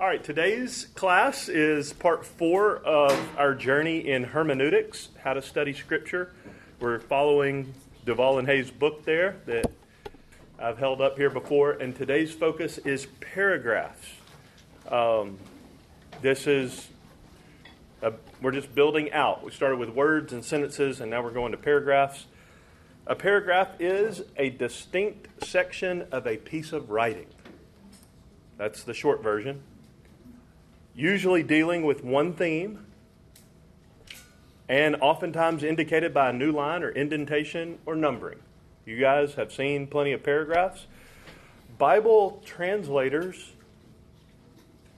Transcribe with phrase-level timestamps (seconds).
[0.00, 5.74] All right, today's class is part four of our journey in hermeneutics, how to study
[5.74, 6.32] Scripture.
[6.80, 7.74] We're following
[8.06, 9.70] Duvall and Hays' book there that
[10.58, 14.08] I've held up here before, and today's focus is paragraphs.
[14.90, 15.36] Um,
[16.22, 16.88] this is,
[18.00, 19.44] a, we're just building out.
[19.44, 22.24] We started with words and sentences, and now we're going to paragraphs.
[23.06, 27.26] A paragraph is a distinct section of a piece of writing.
[28.56, 29.62] That's the short version.
[31.00, 32.84] Usually dealing with one theme
[34.68, 38.38] and oftentimes indicated by a new line or indentation or numbering.
[38.84, 40.84] You guys have seen plenty of paragraphs.
[41.78, 43.52] Bible translators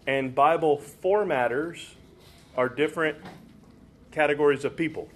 [0.05, 1.91] and Bible formatters
[2.57, 3.19] are different
[4.11, 5.09] categories of people.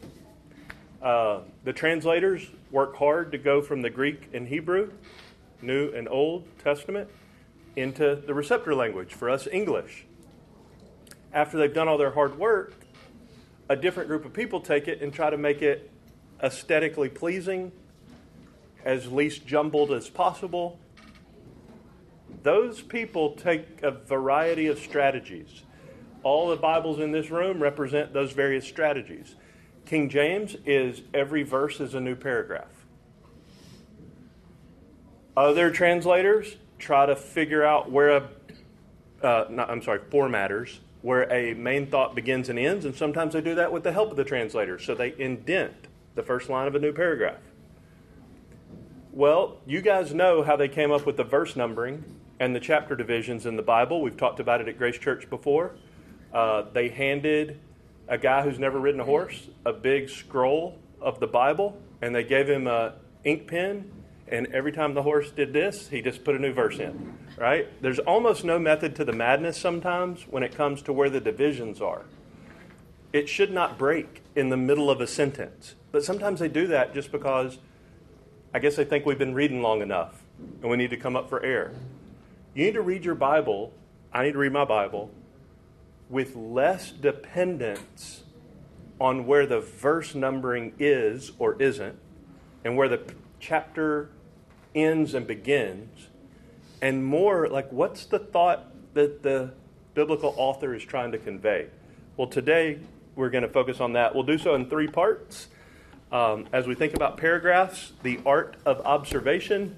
[1.02, 4.92] Uh, the translators work hard to go from the Greek and Hebrew,
[5.60, 7.10] New and Old Testament,
[7.74, 10.05] into the receptor language, for us, English.
[11.36, 12.72] After they've done all their hard work,
[13.68, 15.90] a different group of people take it and try to make it
[16.42, 17.72] aesthetically pleasing,
[18.86, 20.80] as least jumbled as possible.
[22.42, 25.62] Those people take a variety of strategies.
[26.22, 29.34] All the Bibles in this room represent those various strategies.
[29.84, 32.86] King James is every verse is a new paragraph.
[35.36, 38.28] Other translators try to figure out where a,
[39.22, 43.40] uh, not, I'm sorry, formatters, where a main thought begins and ends, and sometimes they
[43.40, 44.76] do that with the help of the translator.
[44.76, 47.38] So they indent the first line of a new paragraph.
[49.12, 52.02] Well, you guys know how they came up with the verse numbering
[52.40, 54.02] and the chapter divisions in the Bible.
[54.02, 55.76] We've talked about it at Grace Church before.
[56.34, 57.60] Uh, they handed
[58.08, 62.24] a guy who's never ridden a horse a big scroll of the Bible, and they
[62.24, 63.92] gave him a ink pen
[64.28, 67.68] and every time the horse did this, he just put a new verse in, right?
[67.80, 71.80] There's almost no method to the madness sometimes when it comes to where the divisions
[71.80, 72.02] are.
[73.12, 76.92] It should not break in the middle of a sentence, but sometimes they do that
[76.92, 77.58] just because
[78.52, 80.22] I guess they think we've been reading long enough
[80.60, 81.72] and we need to come up for air.
[82.54, 83.72] You need to read your Bible,
[84.12, 85.10] I need to read my Bible,
[86.08, 88.24] with less dependence
[89.00, 91.98] on where the verse numbering is or isn't
[92.64, 93.00] and where the
[93.38, 94.08] chapter
[94.76, 96.08] ends and begins,
[96.80, 99.52] and more like what's the thought that the
[99.94, 101.66] biblical author is trying to convey.
[102.16, 102.78] Well, today
[103.16, 104.14] we're going to focus on that.
[104.14, 105.48] We'll do so in three parts.
[106.12, 109.74] Um, as we think about paragraphs, the art of observation,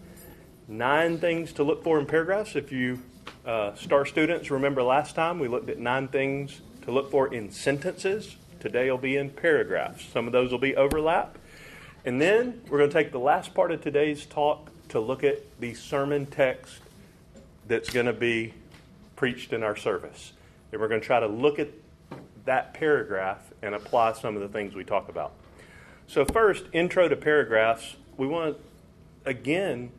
[0.66, 2.56] nine things to look for in paragraphs.
[2.56, 3.00] If you
[3.46, 7.50] uh, star students remember last time we looked at nine things to look for in
[7.50, 8.36] sentences.
[8.60, 10.04] Today will be in paragraphs.
[10.12, 11.38] Some of those will be overlap.
[12.04, 15.42] And then we're going to take the last part of today's talk to look at
[15.60, 16.78] the sermon text
[17.66, 18.54] that's going to be
[19.16, 20.32] preached in our service.
[20.72, 21.68] And we're going to try to look at
[22.44, 25.32] that paragraph and apply some of the things we talk about.
[26.06, 29.90] So, first, intro to paragraphs, we want to again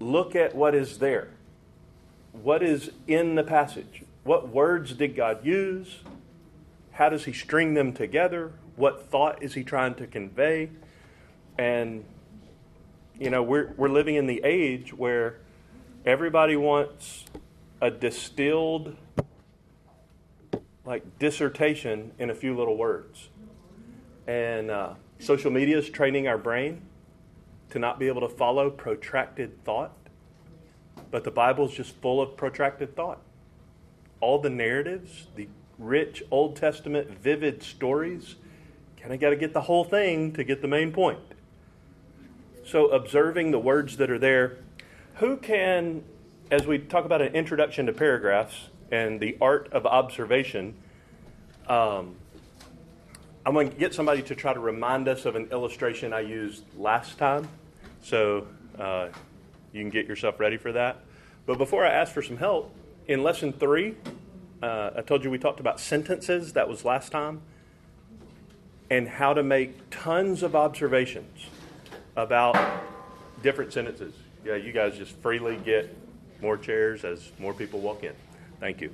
[0.00, 1.28] look at what is there.
[2.32, 4.02] What is in the passage?
[4.24, 5.98] What words did God use?
[6.92, 8.52] How does He string them together?
[8.76, 10.70] What thought is He trying to convey?
[11.56, 12.04] And
[13.18, 15.38] you know, we're, we're living in the age where
[16.04, 17.24] everybody wants
[17.80, 18.96] a distilled,
[20.84, 23.28] like, dissertation in a few little words.
[24.26, 26.82] And uh, social media is training our brain
[27.70, 29.92] to not be able to follow protracted thought.
[31.10, 33.20] But the Bible is just full of protracted thought.
[34.20, 35.48] All the narratives, the
[35.78, 38.36] rich Old Testament vivid stories,
[39.00, 41.18] kind of got to get the whole thing to get the main point.
[42.66, 44.56] So, observing the words that are there,
[45.16, 46.02] who can,
[46.50, 50.74] as we talk about an introduction to paragraphs and the art of observation,
[51.68, 52.14] um,
[53.44, 56.64] I'm going to get somebody to try to remind us of an illustration I used
[56.78, 57.48] last time.
[58.00, 58.46] So,
[58.78, 59.08] uh,
[59.74, 61.00] you can get yourself ready for that.
[61.44, 62.74] But before I ask for some help,
[63.06, 63.94] in lesson three,
[64.62, 67.42] uh, I told you we talked about sentences, that was last time,
[68.88, 71.48] and how to make tons of observations
[72.16, 72.56] about
[73.42, 74.14] different sentences.
[74.44, 75.94] Yeah, you guys just freely get
[76.40, 78.12] more chairs as more people walk in.
[78.60, 78.90] Thank you.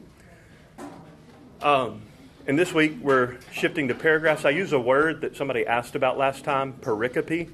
[1.62, 2.02] Um,
[2.46, 4.44] and this week we're shifting to paragraphs.
[4.44, 7.50] I use a word that somebody asked about last time, pericope.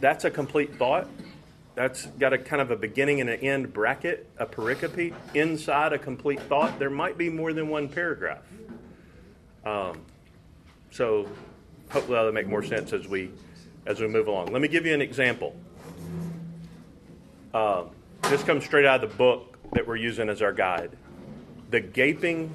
[0.00, 1.08] That's a complete thought.
[1.74, 5.14] That's got a kind of a beginning and an end bracket, a pericope.
[5.34, 8.42] Inside a complete thought, there might be more than one paragraph.
[9.64, 10.00] Um,
[10.90, 11.28] so
[11.90, 13.30] hopefully that'll make more sense as we
[13.86, 14.46] as we move along.
[14.46, 15.54] Let me give you an example.
[17.52, 17.84] Uh,
[18.22, 20.96] this comes straight out of the book that we're using as our guide.
[21.74, 22.54] the gaping,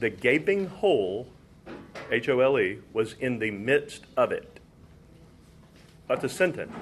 [0.00, 1.26] the gaping hole,
[2.10, 4.60] H O L E, was in the midst of it.
[6.08, 6.76] That's a sentence.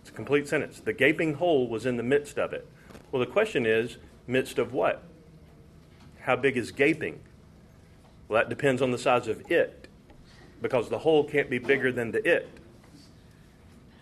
[0.00, 0.80] It's a complete sentence.
[0.80, 2.66] The gaping hole was in the midst of it.
[3.12, 5.04] Well, the question is, midst of what?
[6.22, 7.20] How big is gaping?
[8.26, 9.81] Well, that depends on the size of it,
[10.62, 12.48] because the whole can't be bigger than the it.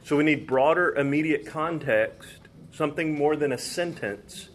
[0.04, 2.38] So we need broader immediate context,
[2.72, 4.48] something more than a sentence,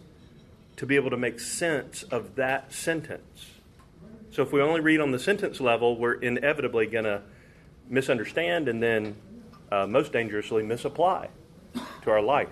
[0.78, 3.52] to be able to make sense of that sentence.
[4.31, 7.22] So if we only read on the sentence level, we're inevitably going to
[7.90, 9.16] misunderstand and then,
[9.72, 11.30] uh, most dangerously, misapply
[12.02, 12.50] to our life.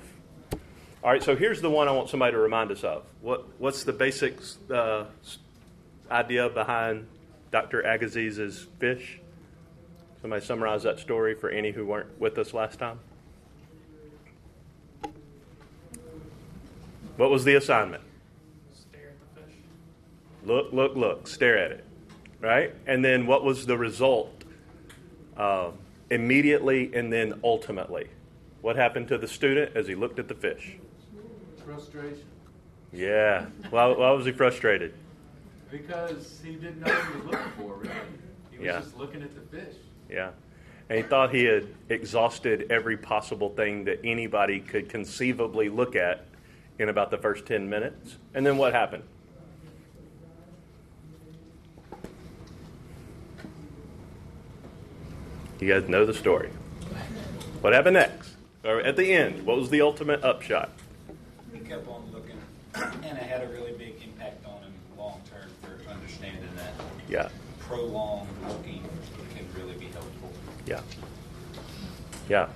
[1.03, 3.03] All right, so here's the one I want somebody to remind us of.
[3.21, 4.37] What, what's the basic
[4.73, 5.03] uh,
[6.09, 7.07] idea behind
[7.51, 7.81] Dr.
[7.81, 9.19] Agassiz's fish?
[10.23, 12.97] Somebody summarize that story for any who weren't with us last time.
[17.17, 18.01] What was the assignment?
[18.73, 19.55] Stare at the fish.
[20.45, 21.83] Look, look, look, stare at it.
[22.39, 22.73] Right?
[22.87, 24.45] And then what was the result?
[25.35, 25.71] Uh,
[26.09, 28.07] immediately and then ultimately.
[28.61, 30.77] What happened to the student as he looked at the fish?
[31.65, 32.23] Frustration.
[32.93, 33.47] Yeah.
[33.71, 34.93] Why, why was he frustrated?
[35.69, 37.95] Because he didn't know what he was looking for, really.
[38.51, 38.79] He was Yeah.
[38.79, 39.75] just looking at the fish.
[40.13, 40.31] Yeah.
[40.89, 46.25] And he thought he had exhausted every possible thing that anybody could conceivably look at
[46.77, 48.17] in about the first 10 minutes.
[48.33, 49.03] And then what happened?
[55.59, 56.49] You guys know the story.
[57.61, 58.31] What happened next?
[58.65, 60.69] Or at the end, what was the ultimate upshot?
[61.53, 62.37] He kept on looking,
[62.75, 66.73] and it had a really big impact on him long term for understanding that
[67.07, 67.29] Yeah.
[67.59, 68.83] prolonged looking
[69.35, 70.31] can really be helpful.
[70.65, 70.81] Yeah.
[72.29, 72.49] Yeah.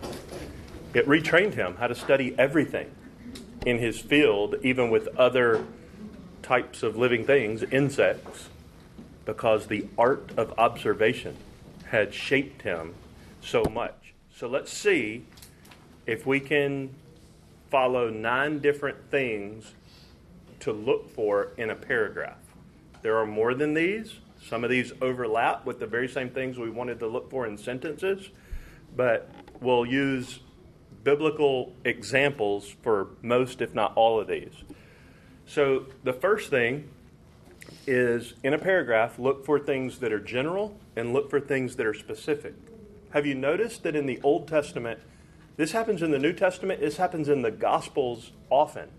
[0.93, 2.91] It retrained him how to study everything
[3.65, 5.65] in his field, even with other
[6.41, 8.49] types of living things, insects,
[9.25, 11.35] because the art of observation
[11.87, 12.93] had shaped him
[13.41, 14.13] so much.
[14.33, 15.25] So let's see
[16.05, 16.93] if we can
[17.69, 19.73] follow nine different things
[20.61, 22.37] to look for in a paragraph.
[23.01, 24.15] There are more than these.
[24.47, 27.57] Some of these overlap with the very same things we wanted to look for in
[27.57, 28.29] sentences,
[28.95, 29.29] but
[29.59, 30.39] we'll use
[31.03, 34.53] biblical examples for most, if not all, of these.
[35.45, 36.89] So the first thing
[37.85, 41.85] is in a paragraph, look for things that are general and look for things that
[41.85, 42.53] are specific.
[43.11, 44.99] Have you noticed that in the Old Testament,
[45.57, 48.89] this happens in the New Testament, this happens in the Gospels often,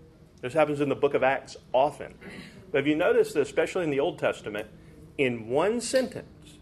[0.41, 2.13] this happens in the book of Acts often.
[2.71, 4.67] But have you noticed that, especially in the Old Testament,
[5.19, 6.55] in one sentence,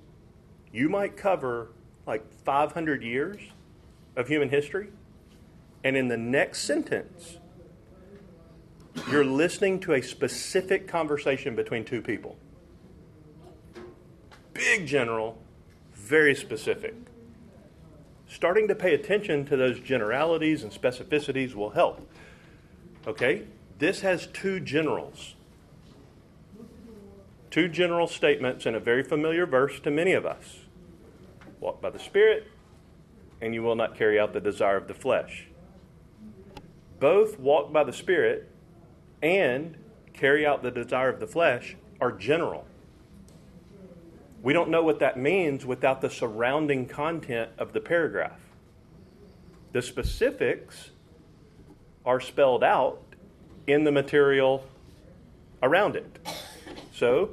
[0.73, 1.69] you might cover
[2.07, 3.39] like 500 years
[4.15, 4.89] of human history?
[5.83, 7.37] And in the next sentence,
[9.11, 12.35] you're listening to a specific conversation between two people.
[14.53, 15.37] Big general,
[15.93, 16.95] very specific.
[18.27, 22.09] Starting to pay attention to those generalities and specificities will help.
[23.05, 23.43] Okay?
[23.77, 25.35] This has two generals.
[27.57, 30.59] Two general statements in a very familiar verse to many of us
[31.59, 32.45] walk by the Spirit,
[33.41, 35.47] and you will not carry out the desire of the flesh.
[36.99, 38.51] Both walk by the Spirit
[39.23, 39.75] and
[40.13, 42.67] carry out the desire of the flesh are general.
[44.43, 48.39] We don't know what that means without the surrounding content of the paragraph.
[49.73, 50.91] The specifics
[52.05, 53.01] are spelled out
[53.65, 54.63] in the material
[55.63, 56.19] around it.
[56.93, 57.31] So,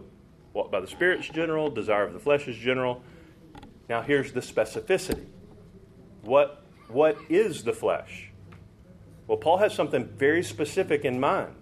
[0.55, 3.03] walk by the Spirit's general, desire of the flesh is general.
[3.89, 5.27] Now, here's the specificity.
[6.23, 8.31] What, what is the flesh?
[9.27, 11.57] Well, Paul has something very specific in mind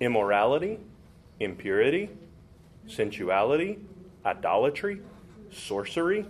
[0.00, 0.80] immorality,
[1.38, 2.10] impurity,
[2.86, 3.78] sensuality,
[4.24, 5.00] idolatry,
[5.50, 6.26] sorcery,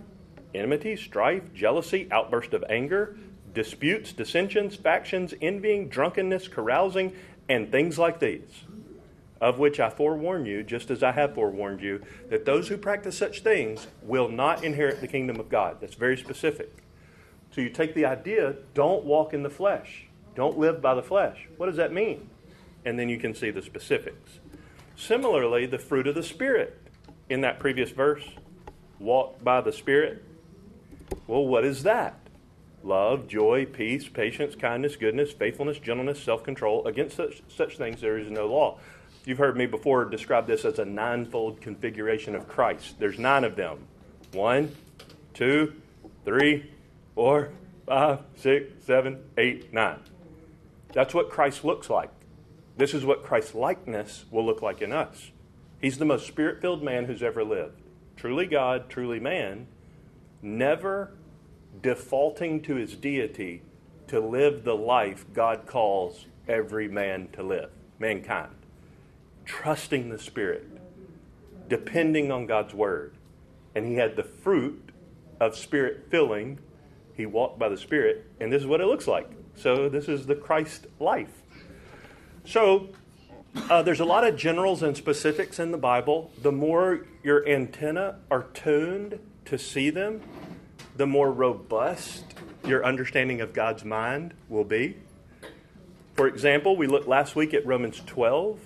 [0.53, 3.17] enmity, strife, jealousy, outburst of anger,
[3.53, 7.13] disputes, dissensions, factions, envying, drunkenness, carousing,
[7.49, 8.63] and things like these,
[9.43, 13.17] of which I forewarn you, just as I have forewarned you, that those who practice
[13.17, 15.81] such things will not inherit the kingdom of God.
[15.81, 16.77] That's very specific.
[17.51, 21.49] So you take the idea, don't walk in the flesh, don't live by the flesh.
[21.57, 22.29] What does that mean?
[22.85, 24.39] And then you can see the specifics.
[24.95, 26.79] Similarly, the fruit of the Spirit
[27.29, 28.23] in that previous verse
[28.97, 30.23] walk by the Spirit.
[31.27, 32.17] Well, what is that?
[32.81, 36.87] Love, joy, peace, patience, kindness, goodness, faithfulness, gentleness, self control.
[36.87, 38.79] Against such, such things there is no law.
[39.25, 42.99] You've heard me before describe this as a ninefold configuration of Christ.
[42.99, 43.87] There's nine of them
[44.33, 44.75] one,
[45.33, 45.73] two,
[46.25, 46.71] three,
[47.15, 47.51] four,
[47.85, 49.99] five, six, seven, eight, nine.
[50.91, 52.09] That's what Christ looks like.
[52.75, 55.31] This is what Christ's likeness will look like in us.
[55.79, 57.81] He's the most spirit filled man who's ever lived.
[58.15, 59.67] Truly God, truly man,
[60.41, 61.11] never
[61.81, 63.61] defaulting to his deity
[64.07, 68.62] to live the life God calls every man to live, mankind.
[69.45, 70.67] Trusting the Spirit,
[71.67, 73.15] depending on God's word.
[73.75, 74.91] And he had the fruit
[75.39, 76.59] of spirit filling.
[77.15, 79.29] He walked by the Spirit, and this is what it looks like.
[79.55, 81.41] So, this is the Christ life.
[82.45, 82.89] So,
[83.69, 86.31] uh, there's a lot of generals and specifics in the Bible.
[86.41, 90.21] The more your antenna are tuned to see them,
[90.95, 92.33] the more robust
[92.65, 94.97] your understanding of God's mind will be.
[96.15, 98.59] For example, we looked last week at Romans 12.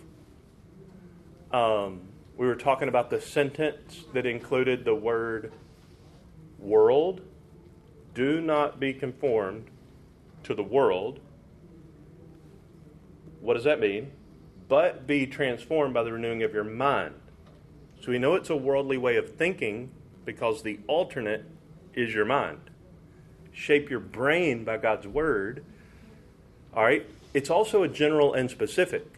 [1.51, 2.01] Um,
[2.35, 5.53] we were talking about the sentence that included the word
[6.59, 7.21] world.
[8.13, 9.67] Do not be conformed
[10.43, 11.19] to the world.
[13.39, 14.11] What does that mean?
[14.67, 17.15] But be transformed by the renewing of your mind.
[18.01, 19.91] So we know it's a worldly way of thinking
[20.25, 21.45] because the alternate
[21.93, 22.59] is your mind.
[23.51, 25.63] Shape your brain by God's word.
[26.73, 27.07] All right?
[27.33, 29.16] It's also a general and specific.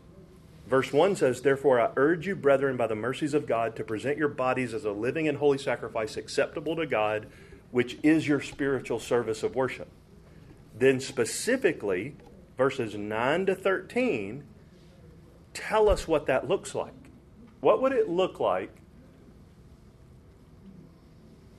[0.70, 4.20] Verse 1 says, Therefore, I urge you, brethren, by the mercies of God, to present
[4.20, 7.26] your bodies as a living and holy sacrifice acceptable to God,
[7.72, 9.88] which is your spiritual service of worship.
[10.78, 12.16] Then, specifically,
[12.56, 14.44] verses 9 to 13
[15.56, 16.94] tell us what that looks like.
[17.62, 18.74] What would it look like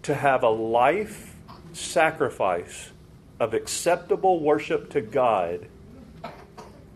[0.03, 1.35] to have a life
[1.73, 2.93] sacrifice
[3.41, 5.67] of acceptable worship to God,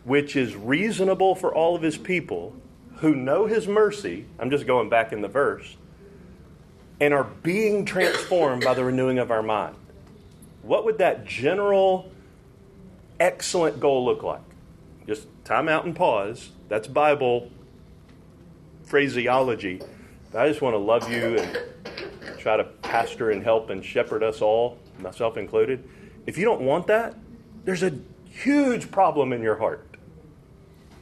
[0.05, 2.55] which is reasonable for all of his people
[2.97, 4.27] who know his mercy?
[4.39, 5.77] I'm just going back in the verse
[7.01, 9.77] and are being transformed by the renewing of our mind.
[10.63, 12.11] What would that general,
[13.19, 14.41] excellent goal look like?
[15.07, 16.51] Just time out and pause.
[16.69, 17.51] That's Bible
[18.85, 19.83] phraseology.
[20.35, 21.59] I just want to love you and
[22.39, 25.89] try to pastor and help and shepherd us all, myself included.
[26.27, 27.15] If you don't want that,
[27.65, 27.93] there's a
[28.29, 29.94] huge problem in your heart.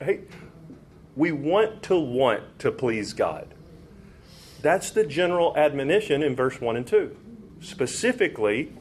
[0.03, 0.29] Right?
[1.15, 3.55] We want to want to please God.
[4.63, 7.17] That's the general admonition in verse 1 and 2.
[7.61, 8.73] Specifically,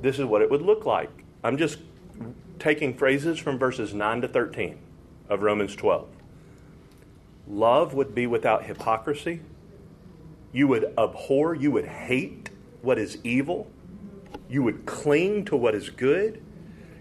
[0.00, 1.10] this is what it would look like.
[1.44, 1.78] I'm just
[2.58, 4.78] taking phrases from verses 9 to 13
[5.28, 6.08] of Romans 12.
[7.46, 9.40] Love would be without hypocrisy.
[10.52, 12.50] You would abhor, you would hate
[12.82, 13.70] what is evil.
[14.48, 16.42] You would cling to what is good.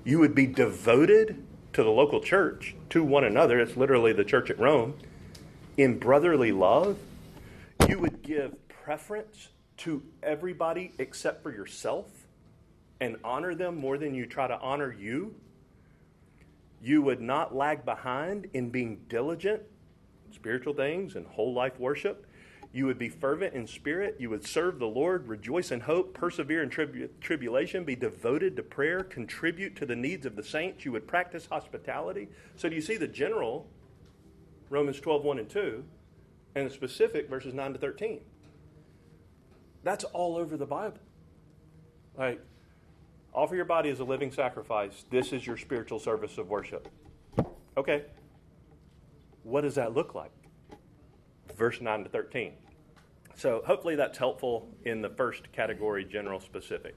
[0.04, 3.60] You would be devoted to the local church, to one another.
[3.60, 4.96] It's literally the church at Rome.
[5.78, 6.98] In brotherly love,
[7.88, 12.06] you would give preference to everybody except for yourself
[13.00, 15.36] and honor them more than you try to honor you.
[16.82, 19.62] You would not lag behind in being diligent,
[20.32, 22.27] spiritual things, and whole life worship.
[22.78, 24.18] You would be fervent in spirit.
[24.20, 28.62] You would serve the Lord, rejoice in hope, persevere in tribu- tribulation, be devoted to
[28.62, 30.86] prayer, contribute to the needs of the saints.
[30.86, 32.30] You would practice hospitality.
[32.56, 33.66] So, do you see the general,
[34.70, 35.84] Romans 12, 1 and 2,
[36.54, 38.20] and the specific, verses 9 to 13?
[39.84, 41.00] That's all over the Bible.
[42.16, 42.40] Like,
[43.34, 45.04] offer your body as a living sacrifice.
[45.10, 46.90] This is your spiritual service of worship.
[47.76, 48.04] Okay.
[49.42, 50.30] What does that look like?
[51.58, 52.54] verse 9 to 13.
[53.38, 56.96] So hopefully that's helpful in the first category, general specific.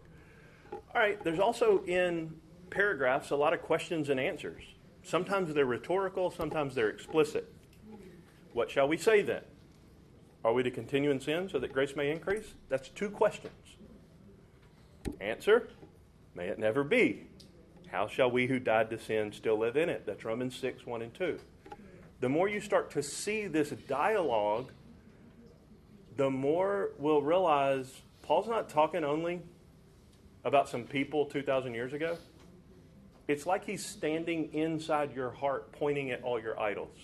[0.73, 2.35] All right, there's also in
[2.71, 4.63] paragraphs a lot of questions and answers.
[5.03, 7.53] Sometimes they're rhetorical, sometimes they're explicit.
[8.55, 9.43] What shall we say then?
[10.43, 12.55] Are we to continue in sin so that grace may increase?
[12.71, 13.55] That's two questions.
[15.21, 15.69] Answer
[16.35, 17.27] May it never be.
[17.89, 20.07] How shall we who died to sin still live in it?
[20.07, 21.39] That's Romans 6 1 and 2
[22.21, 24.71] the more you start to see this dialogue,
[26.17, 29.41] the more we'll realize Paul's not talking only
[30.45, 32.17] about some people 2,000 years ago.
[33.29, 36.97] It's like he's standing inside your heart, pointing at all your idols.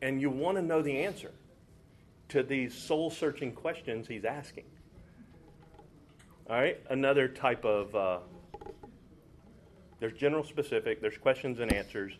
[0.00, 1.32] And you want to know the answer
[2.30, 4.64] to these soul searching questions he's asking.
[6.48, 8.18] All right, another type of uh,
[10.00, 12.12] there's general specific, there's questions and answers.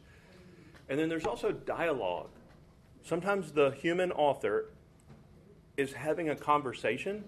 [0.88, 2.30] And then there's also dialogue.
[3.02, 4.70] Sometimes the human author
[5.76, 7.24] is having a conversation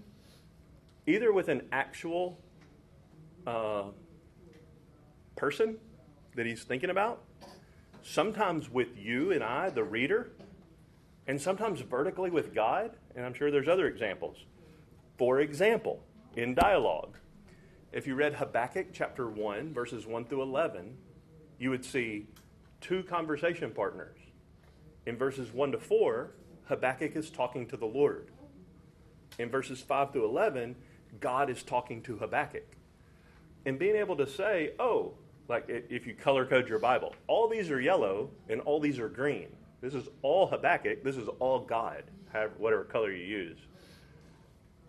[1.06, 2.38] either with an actual
[3.46, 3.84] uh,
[5.36, 5.76] person
[6.34, 7.22] that he's thinking about,
[8.02, 10.30] sometimes with you and I, the reader,
[11.26, 12.92] and sometimes vertically with God.
[13.14, 14.36] And I'm sure there's other examples.
[15.16, 16.02] For example,
[16.36, 17.16] in dialogue,
[17.92, 20.96] if you read Habakkuk chapter 1, verses 1 through 11,
[21.58, 22.26] you would see
[22.80, 24.18] two conversation partners.
[25.06, 26.30] In verses 1 to 4,
[26.64, 28.28] Habakkuk is talking to the Lord.
[29.38, 30.76] In verses 5 to 11,
[31.20, 32.66] God is talking to Habakkuk.
[33.64, 35.14] And being able to say, oh,
[35.48, 39.08] like if you color code your Bible, all these are yellow and all these are
[39.08, 39.48] green.
[39.80, 41.04] This is all Habakkuk.
[41.04, 42.04] This is all God,
[42.58, 43.58] whatever color you use.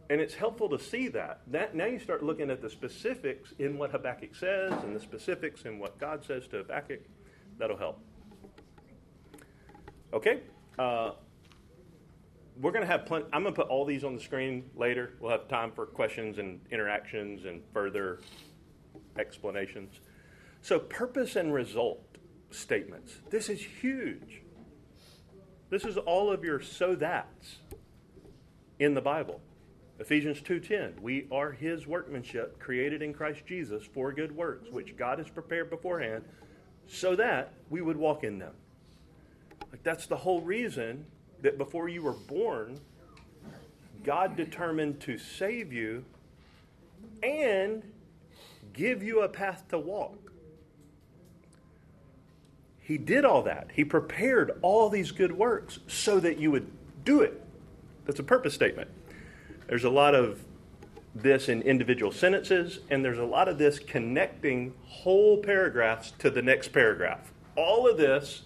[0.09, 1.41] And it's helpful to see that.
[1.47, 1.75] that.
[1.75, 5.79] Now you start looking at the specifics in what Habakkuk says and the specifics in
[5.79, 7.01] what God says to Habakkuk.
[7.57, 7.99] That'll help.
[10.13, 10.39] Okay?
[10.79, 11.11] Uh,
[12.61, 13.25] we're going to have plenty.
[13.33, 15.13] I'm going to put all these on the screen later.
[15.19, 18.19] We'll have time for questions and interactions and further
[19.17, 19.99] explanations.
[20.61, 22.17] So, purpose and result
[22.49, 23.17] statements.
[23.29, 24.41] This is huge.
[25.69, 27.57] This is all of your so that's
[28.79, 29.41] in the Bible.
[29.99, 35.17] Ephesians 2:10 We are his workmanship created in Christ Jesus for good works which God
[35.17, 36.23] has prepared beforehand
[36.87, 38.53] so that we would walk in them.
[39.71, 41.07] Like that's the whole reason
[41.41, 42.79] that before you were born
[44.07, 46.05] God determined to save you
[47.21, 47.83] and
[48.71, 50.31] give you a path to walk.
[52.79, 53.71] He did all that.
[53.73, 56.71] He prepared all these good works so that you would
[57.03, 57.43] do it.
[58.05, 58.89] That's a purpose statement.
[59.67, 60.39] There's a lot of
[61.13, 66.41] this in individual sentences, and there's a lot of this connecting whole paragraphs to the
[66.41, 67.33] next paragraph.
[67.57, 68.43] All of this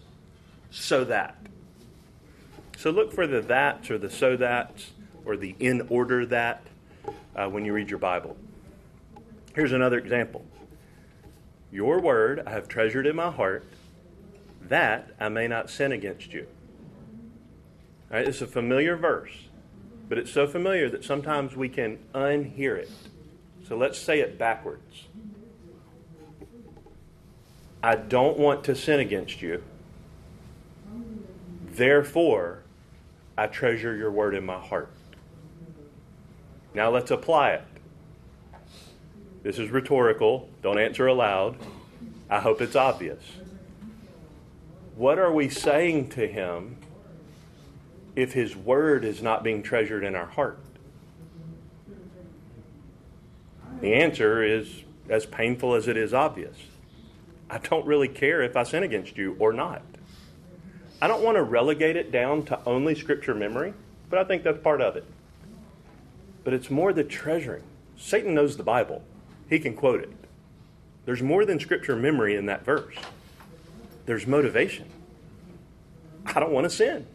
[0.72, 1.36] so that.
[2.82, 4.90] So look for the that's or the so that's
[5.24, 6.64] or the in order that
[7.36, 8.36] uh, when you read your Bible.
[9.54, 10.44] Here's another example
[11.72, 13.66] Your word I have treasured in my heart
[14.64, 16.48] that I may not sin against you.
[18.10, 19.50] All right, it's a familiar verse,
[20.10, 22.90] but it's so familiar that sometimes we can unhear it.
[23.68, 25.04] So let's say it backwards.
[27.84, 29.62] I don't want to sin against you.
[31.64, 32.61] Therefore,
[33.38, 34.92] I treasure your word in my heart.
[36.74, 37.64] Now let's apply it.
[39.44, 40.50] This is rhetorical.
[40.62, 41.58] Don't answer aloud.
[42.30, 43.24] I hope it's obvious.
[44.96, 46.78] What are we saying to him
[48.16, 50.60] if his word is not being treasured in our heart?
[53.80, 56.56] The answer is as painful as it is obvious.
[57.50, 59.82] I don't really care if I sin against you or not.
[61.02, 63.74] I don't want to relegate it down to only scripture memory,
[64.10, 65.06] but I think that's part of it.
[66.44, 67.64] But it's more the treasuring.
[67.98, 69.04] Satan knows the Bible,
[69.50, 70.12] he can quote it.
[71.06, 72.96] There's more than scripture memory in that verse
[74.06, 74.86] there's motivation.
[76.26, 77.06] I don't want to sin.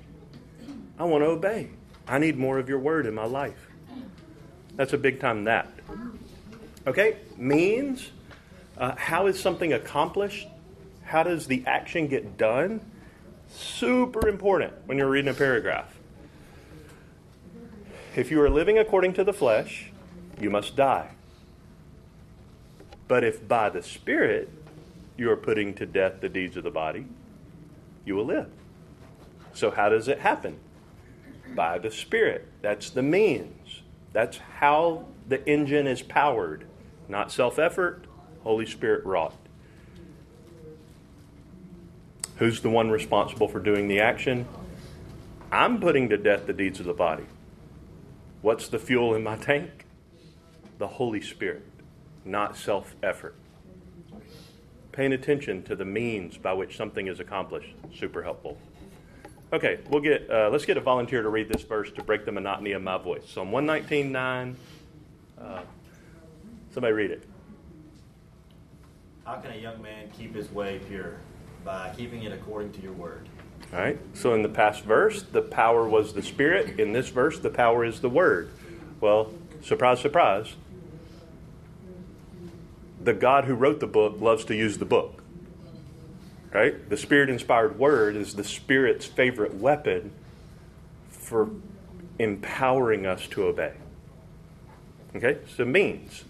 [0.99, 1.71] I want to obey.
[2.09, 3.69] I need more of your word in my life.
[4.77, 5.69] That's a big time that.
[6.87, 8.11] Okay, means
[8.79, 10.49] uh, how is something accomplished?
[11.05, 12.81] How does the action get done?
[13.49, 15.97] Super important when you're reading a paragraph.
[18.15, 19.93] If you are living according to the flesh,
[20.41, 21.11] you must die.
[23.09, 24.51] But if by the Spirit
[25.17, 27.07] you are putting to death the deeds of the body,
[28.05, 28.51] you will live.
[29.53, 30.59] So, how does it happen?
[31.55, 32.49] By the Spirit.
[32.63, 33.83] That's the means.
[34.13, 36.67] That's how the engine is powered.
[37.09, 38.05] Not self effort,
[38.43, 39.35] Holy Spirit wrought.
[42.37, 44.47] Who's the one responsible for doing the action?
[45.51, 47.25] I'm putting to death the deeds of the body.
[48.43, 49.87] What's the fuel in my tank?
[50.79, 51.65] The Holy Spirit,
[52.25, 53.35] not self effort
[54.97, 57.75] paying attention to the means by which something is accomplished.
[57.95, 58.57] Super helpful.
[59.53, 60.29] Okay, we'll get.
[60.29, 62.97] Uh, let's get a volunteer to read this verse to break the monotony of my
[62.97, 63.29] voice.
[63.29, 64.57] Psalm one nineteen nine.
[65.39, 65.61] Uh,
[66.73, 67.23] somebody read it.
[69.25, 71.17] How can a young man keep his way pure?
[71.67, 73.29] By keeping it according to your word.
[73.75, 73.99] All right.
[74.15, 76.81] So in the past verse, the power was the Spirit.
[76.81, 78.51] In this verse, the power is the Word.
[79.01, 80.55] Well, surprise, surprise
[83.07, 85.23] the God who wrote the book loves to use the book.
[86.53, 86.89] Right?
[86.91, 90.11] The spirit inspired word is the spirit's favorite weapon
[91.09, 91.51] for
[92.19, 93.75] empowering us to obey.
[95.15, 95.39] Okay?
[95.57, 96.25] So means.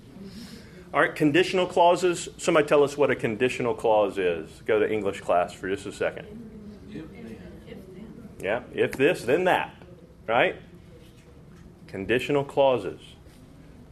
[0.97, 2.31] All right, conditional clauses.
[2.39, 4.63] Somebody tell us what a conditional clause is.
[4.65, 6.27] Go to English class for just a second.
[8.41, 9.75] Yeah, if this, then that.
[10.27, 10.57] Right?
[11.87, 12.99] Conditional clauses.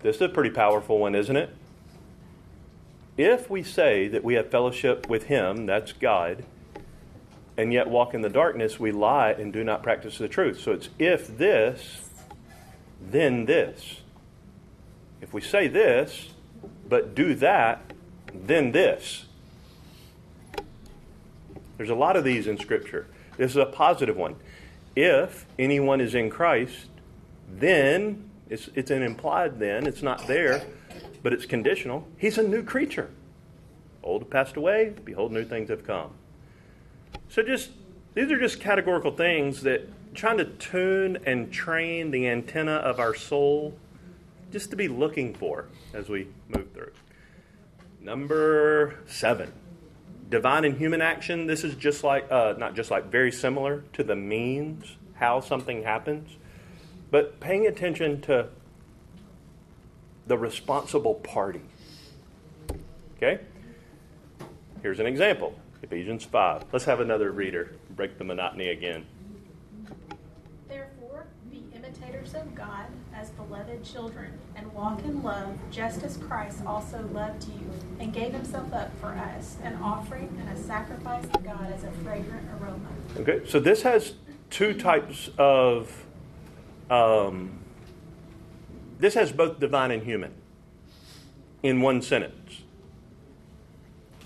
[0.01, 1.55] This is a pretty powerful one, isn't it?
[3.19, 6.47] If we say that we have fellowship with Him, that's God,
[7.59, 10.59] and yet walk in the darkness, we lie and do not practice the truth.
[10.59, 12.09] So it's if this,
[12.99, 14.01] then this.
[15.21, 16.31] If we say this,
[16.88, 17.92] but do that,
[18.33, 19.27] then this.
[21.77, 23.07] There's a lot of these in Scripture.
[23.37, 24.37] This is a positive one.
[24.94, 26.87] If anyone is in Christ,
[27.51, 30.62] then it's, it's an implied then, it's not there,
[31.23, 32.07] but it's conditional.
[32.16, 33.11] He's a new creature.
[34.03, 36.11] Old have passed away, behold, new things have come.
[37.29, 37.70] So just
[38.14, 43.14] these are just categorical things that trying to tune and train the antenna of our
[43.14, 43.75] soul
[44.55, 46.93] just to be looking for as we move through.
[48.01, 49.53] Number seven,
[50.31, 51.49] divine and human action.
[51.49, 55.83] This is just like, uh, not just like, very similar to the means, how something
[55.83, 56.37] happens,
[57.11, 58.47] but paying attention to
[60.29, 61.62] the responsible party.
[63.17, 63.40] Okay?
[64.83, 66.67] Here's an example Ephesians 5.
[66.71, 69.05] Let's have another reader break the monotony again.
[70.69, 71.64] Therefore, be
[72.33, 77.71] of God as beloved children, and walk in love, just as Christ also loved you
[78.01, 81.91] and gave himself up for us, an offering and a sacrifice to God as a
[82.03, 82.89] fragrant aroma.
[83.19, 84.15] Okay, so this has
[84.51, 86.05] two types of.
[86.89, 87.59] Um,
[88.99, 90.33] this has both divine and human
[91.63, 92.63] in one sentence.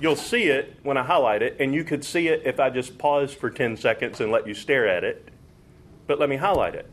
[0.01, 2.99] You'll see it when I highlight it, and you could see it if I just
[2.99, 5.29] pause for 10 seconds and let you stare at it.
[6.07, 6.89] But let me highlight it.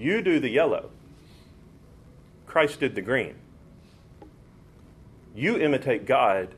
[0.00, 0.88] You do the yellow,
[2.46, 3.34] Christ did the green.
[5.34, 6.54] You imitate God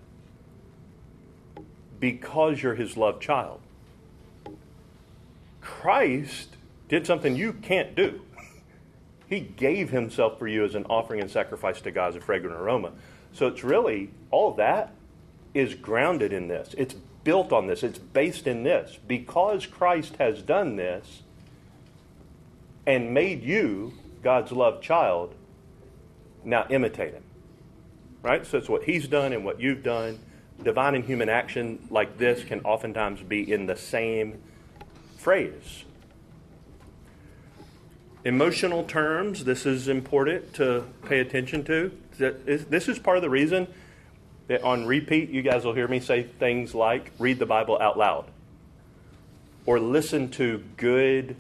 [1.99, 3.61] because you're his loved child.
[5.61, 6.51] Christ
[6.89, 8.23] did something you can't do.
[9.29, 12.55] He gave himself for you as an offering and sacrifice to God as a fragrant
[12.55, 12.93] aroma.
[13.33, 14.93] So it's really, all that
[15.55, 16.75] is grounded in this.
[16.77, 17.83] It's built on this.
[17.83, 18.99] It's based in this.
[19.09, 21.23] Because Christ has done this
[22.87, 23.93] and made you
[24.23, 25.35] God's loved child,
[26.45, 27.25] now imitate him.
[28.23, 28.47] Right?
[28.47, 30.19] So it's what he's done and what you've done.
[30.63, 34.41] Divine and human action like this can oftentimes be in the same
[35.17, 35.85] phrase.
[38.25, 41.91] Emotional terms, this is important to pay attention to.
[42.17, 43.67] This is part of the reason
[44.47, 47.99] that on repeat, you guys will hear me say things like read the Bible out
[47.99, 48.27] loud
[49.67, 51.35] or listen to good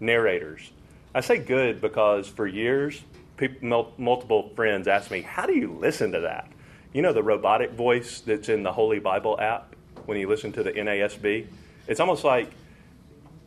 [0.00, 0.70] narrators.
[1.14, 3.02] I say good because for years,
[3.36, 6.50] people, multiple friends asked me, How do you listen to that?
[6.92, 9.74] You know, the robotic voice that's in the Holy Bible app
[10.06, 11.46] when you listen to the NASB?
[11.86, 12.50] It's almost like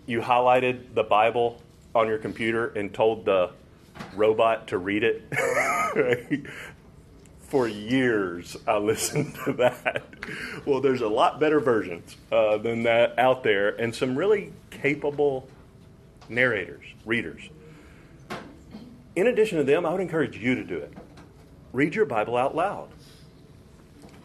[0.05, 1.61] you highlighted the Bible
[1.95, 3.51] on your computer and told the
[4.15, 5.23] robot to read it.
[7.41, 10.03] For years, I listened to that.
[10.65, 15.47] Well, there's a lot better versions uh, than that out there, and some really capable
[16.29, 17.49] narrators, readers.
[19.15, 20.93] In addition to them, I would encourage you to do it.
[21.71, 22.89] Read your Bible out loud.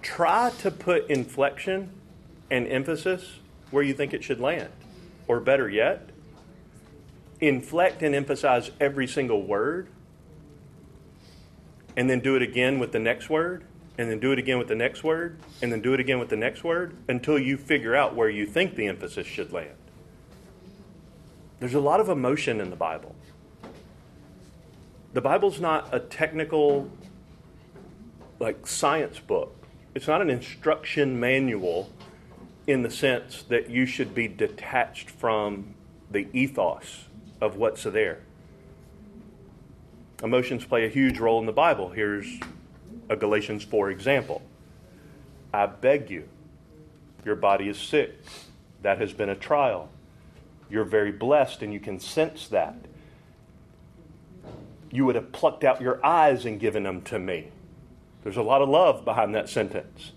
[0.02, 1.90] Try to put inflection
[2.50, 4.70] and emphasis where you think it should land.
[5.26, 6.08] Or better yet,
[7.40, 9.88] inflect and emphasize every single word,
[11.96, 13.64] and then do it again with the next word,
[13.98, 16.28] and then do it again with the next word, and then do it again with
[16.28, 19.74] the next word until you figure out where you think the emphasis should land.
[21.60, 23.14] There's a lot of emotion in the Bible.
[25.12, 26.90] The Bible's not a technical,
[28.38, 29.54] like, science book.
[29.94, 31.90] It's not an instruction manual
[32.66, 35.74] in the sense that you should be detached from
[36.10, 37.06] the ethos
[37.40, 38.20] of what's there.
[40.22, 41.90] Emotions play a huge role in the Bible.
[41.90, 42.38] Here's
[43.08, 44.42] a Galatians 4 example.
[45.52, 46.28] I beg you,
[47.24, 48.18] your body is sick.
[48.82, 49.88] That has been a trial.
[50.70, 52.76] You're very blessed, and you can sense that.
[54.90, 57.48] You would have plucked out your eyes and given them to me.
[58.22, 60.12] There's a lot of love behind that sentence.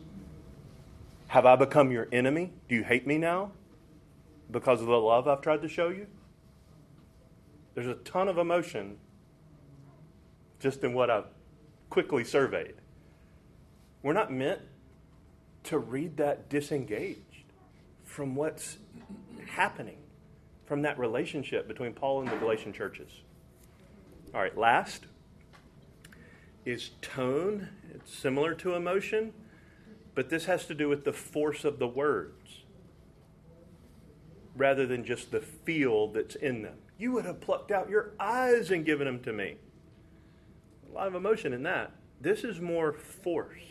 [1.28, 2.52] Have I become your enemy?
[2.68, 3.52] Do you hate me now
[4.50, 6.08] because of the love I've tried to show you?
[7.74, 8.98] There's a ton of emotion
[10.60, 11.28] just in what I've
[11.90, 12.76] quickly surveyed.
[14.04, 14.62] We're not meant
[15.66, 17.46] to read that disengaged
[18.04, 18.78] from what's
[19.48, 19.98] happening,
[20.66, 23.12] from that relationship between Paul and the Galatian churches.
[24.34, 25.06] All right, last
[26.66, 27.70] is tone.
[27.94, 29.34] It's similar to emotion,
[30.16, 32.64] but this has to do with the force of the words
[34.56, 36.78] rather than just the feel that's in them.
[36.98, 39.56] You would have plucked out your eyes and given them to me.
[40.90, 41.92] A lot of emotion in that.
[42.20, 43.64] This is more force.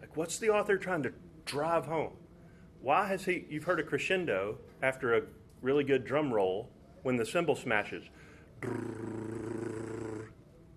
[0.00, 1.12] Like, what's the author trying to
[1.44, 2.14] drive home?
[2.80, 5.22] Why has he, you've heard a crescendo after a
[5.64, 6.68] really good drum roll
[7.02, 8.04] when the cymbal smashes.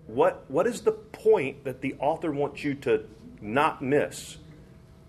[0.08, 3.06] What, what is the point that the author wants you to
[3.41, 4.38] not miss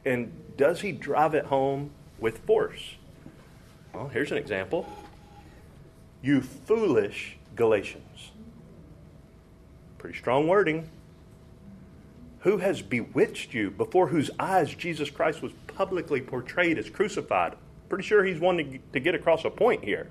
[0.05, 2.97] And does he drive it home with force?
[3.93, 4.89] Well, here's an example.
[6.23, 8.31] You foolish Galatians.
[9.99, 10.89] Pretty strong wording.
[12.41, 17.55] Who has bewitched you before whose eyes Jesus Christ was publicly portrayed as crucified?
[17.89, 20.09] Pretty sure he's wanting to get across a point here.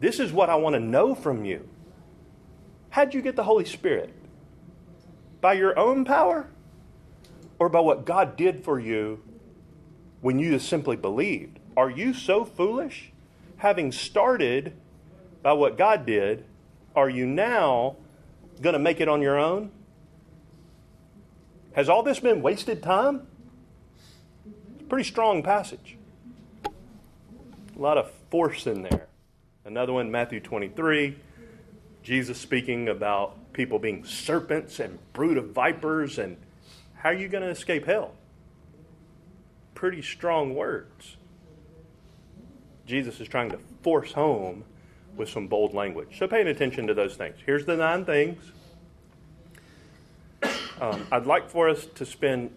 [0.00, 1.68] This is what I want to know from you.
[2.90, 4.14] How'd you get the Holy Spirit?
[5.40, 6.48] By your own power?
[7.58, 9.20] Or by what God did for you
[10.20, 11.58] when you just simply believed?
[11.76, 13.12] Are you so foolish?
[13.58, 14.74] Having started
[15.42, 16.44] by what God did,
[16.94, 17.96] are you now
[18.60, 19.70] going to make it on your own?
[21.72, 23.26] Has all this been wasted time?
[24.88, 25.96] Pretty strong passage.
[26.64, 26.70] A
[27.76, 29.06] lot of force in there.
[29.64, 31.14] Another one, Matthew 23,
[32.02, 36.38] Jesus speaking about people being serpents and brood of vipers, and
[36.94, 38.14] how are you going to escape hell?
[39.74, 41.16] Pretty strong words.
[42.86, 44.64] Jesus is trying to force home
[45.16, 46.18] with some bold language.
[46.18, 47.36] So paying attention to those things.
[47.44, 48.42] Here's the nine things.
[50.80, 52.52] Um, I'd like for us to spend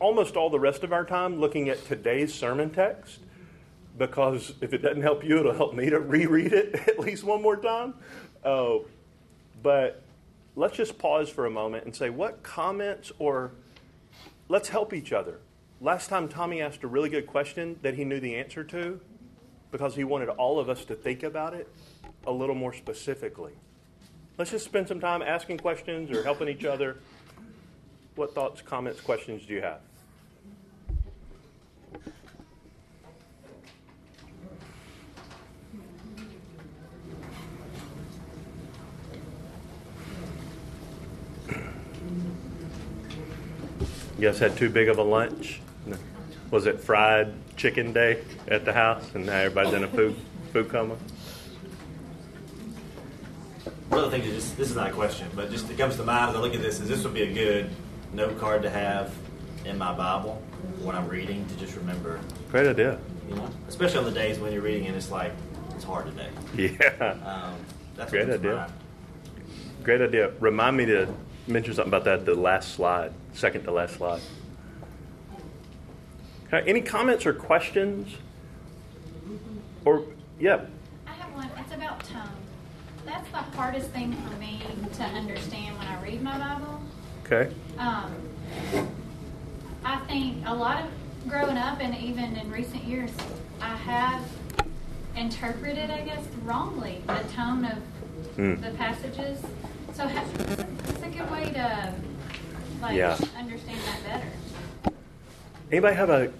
[0.00, 3.20] almost all the rest of our time looking at today's sermon text
[4.00, 7.42] because if it doesn't help you, it'll help me to reread it at least one
[7.42, 7.94] more time.
[8.42, 8.78] Uh,
[9.62, 10.02] but
[10.56, 13.52] let's just pause for a moment and say, what comments or
[14.48, 15.38] let's help each other.
[15.82, 19.00] Last time Tommy asked a really good question that he knew the answer to
[19.70, 21.68] because he wanted all of us to think about it
[22.26, 23.52] a little more specifically.
[24.38, 26.98] Let's just spend some time asking questions or helping each other.
[28.14, 29.80] What thoughts, comments, questions do you have?
[44.20, 45.62] You guys had too big of a lunch?
[46.50, 50.14] Was it fried chicken day at the house and now everybody's in a food,
[50.52, 50.96] food coma?
[53.88, 55.96] One of the things that just, this is not a question, but just it comes
[55.96, 57.70] to mind as I look at this is this would be a good
[58.12, 59.14] note card to have
[59.64, 60.34] in my Bible
[60.82, 62.98] when I'm reading to just remember, Great idea.
[63.26, 65.32] you know, especially on the days when you're reading and it's like
[65.74, 66.28] it's hard today.
[66.78, 67.16] Yeah.
[67.24, 67.54] Um,
[67.96, 68.72] that's Great what comes to idea.
[69.82, 70.30] Great idea.
[70.40, 71.08] Remind me to
[71.50, 74.20] mention something about that the last slide, second to last slide.
[76.52, 78.14] Okay, any comments or questions?
[79.84, 80.04] Or,
[80.38, 80.64] yeah,
[81.06, 81.48] I have one.
[81.58, 82.28] It's about tone.
[83.06, 84.60] That's the hardest thing for me
[84.94, 86.80] to understand when I read my Bible.
[87.26, 87.52] okay.
[87.78, 88.14] Um,
[89.84, 93.10] I think a lot of growing up and even in recent years,
[93.60, 94.22] I have
[95.16, 97.78] interpreted, I guess, wrongly the tone of
[98.36, 98.60] Hmm.
[98.60, 99.40] the passages.
[99.94, 100.24] So ha-
[100.88, 101.94] it's a good way to
[102.80, 103.16] like Yeah.
[103.38, 104.94] understand that better.
[105.70, 106.32] Anybody have a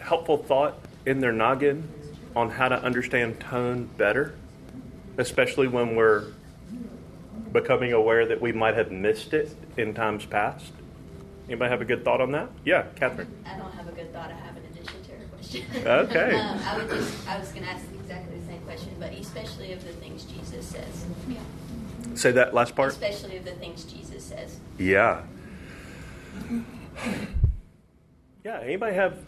[0.00, 1.88] helpful thought in their noggin
[2.36, 4.34] on how to understand tone better?
[5.18, 6.24] Especially when we're
[7.52, 10.72] becoming aware that we might have missed it in times past?
[11.48, 12.48] Anybody have a good thought on that?
[12.64, 13.28] Yeah, Catherine.
[13.44, 14.30] I don't have a good thought.
[14.30, 15.64] I have an addition to her question.
[15.76, 16.34] Okay.
[16.40, 19.72] um, I would just, I was going to ask exactly the same question, but especially
[19.72, 21.04] of the things Jesus says.
[21.28, 21.40] Yeah.
[22.14, 22.92] Say that last part.
[22.92, 24.60] Especially of the things Jesus says.
[24.78, 25.22] Yeah.
[28.44, 29.18] Yeah, anybody have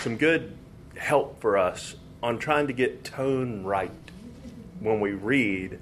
[0.00, 0.56] some good
[0.96, 3.90] help for us on trying to get tone right
[4.80, 5.78] when we read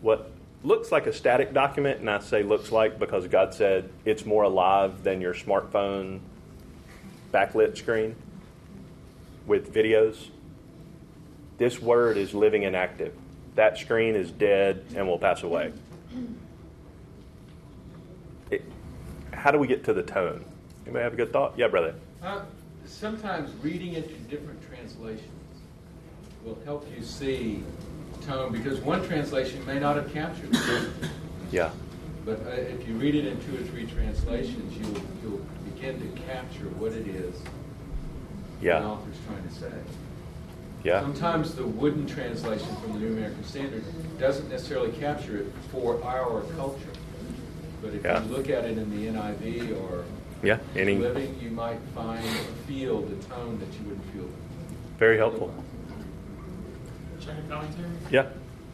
[0.00, 0.30] what
[0.62, 4.42] looks like a static document, and I say looks like because God said it's more
[4.42, 6.20] alive than your smartphone
[7.32, 8.16] backlit screen
[9.46, 10.28] with videos.
[11.58, 13.14] This word is living and active.
[13.56, 15.72] That screen is dead and will pass away.
[18.50, 18.62] It,
[19.32, 20.44] how do we get to the tone?
[20.84, 21.54] Anybody have a good thought?
[21.56, 21.94] Yeah, brother.
[22.22, 22.42] Uh,
[22.84, 25.26] Sometimes reading into different translations
[26.44, 27.64] will help you see
[28.22, 30.88] tone, because one translation may not have captured it.
[31.50, 31.70] Yeah.
[32.24, 36.20] But uh, if you read it in two or three translations, you'll, you'll begin to
[36.22, 37.34] capture what it is
[38.60, 38.84] the Yeah.
[38.86, 39.72] author's trying to say.
[40.86, 41.00] Yeah.
[41.00, 43.82] Sometimes the wooden translation from the New American Standard
[44.20, 46.92] doesn't necessarily capture it for our culture.
[47.82, 48.22] But if Yeah.
[48.22, 50.04] you look at it in the NIV or
[50.44, 50.58] Yeah.
[50.76, 54.28] New Living, you might find or feel the tone that you wouldn't feel.
[54.96, 55.52] very helpful.
[57.20, 57.88] Check a commentary.
[58.10, 58.28] Yeah.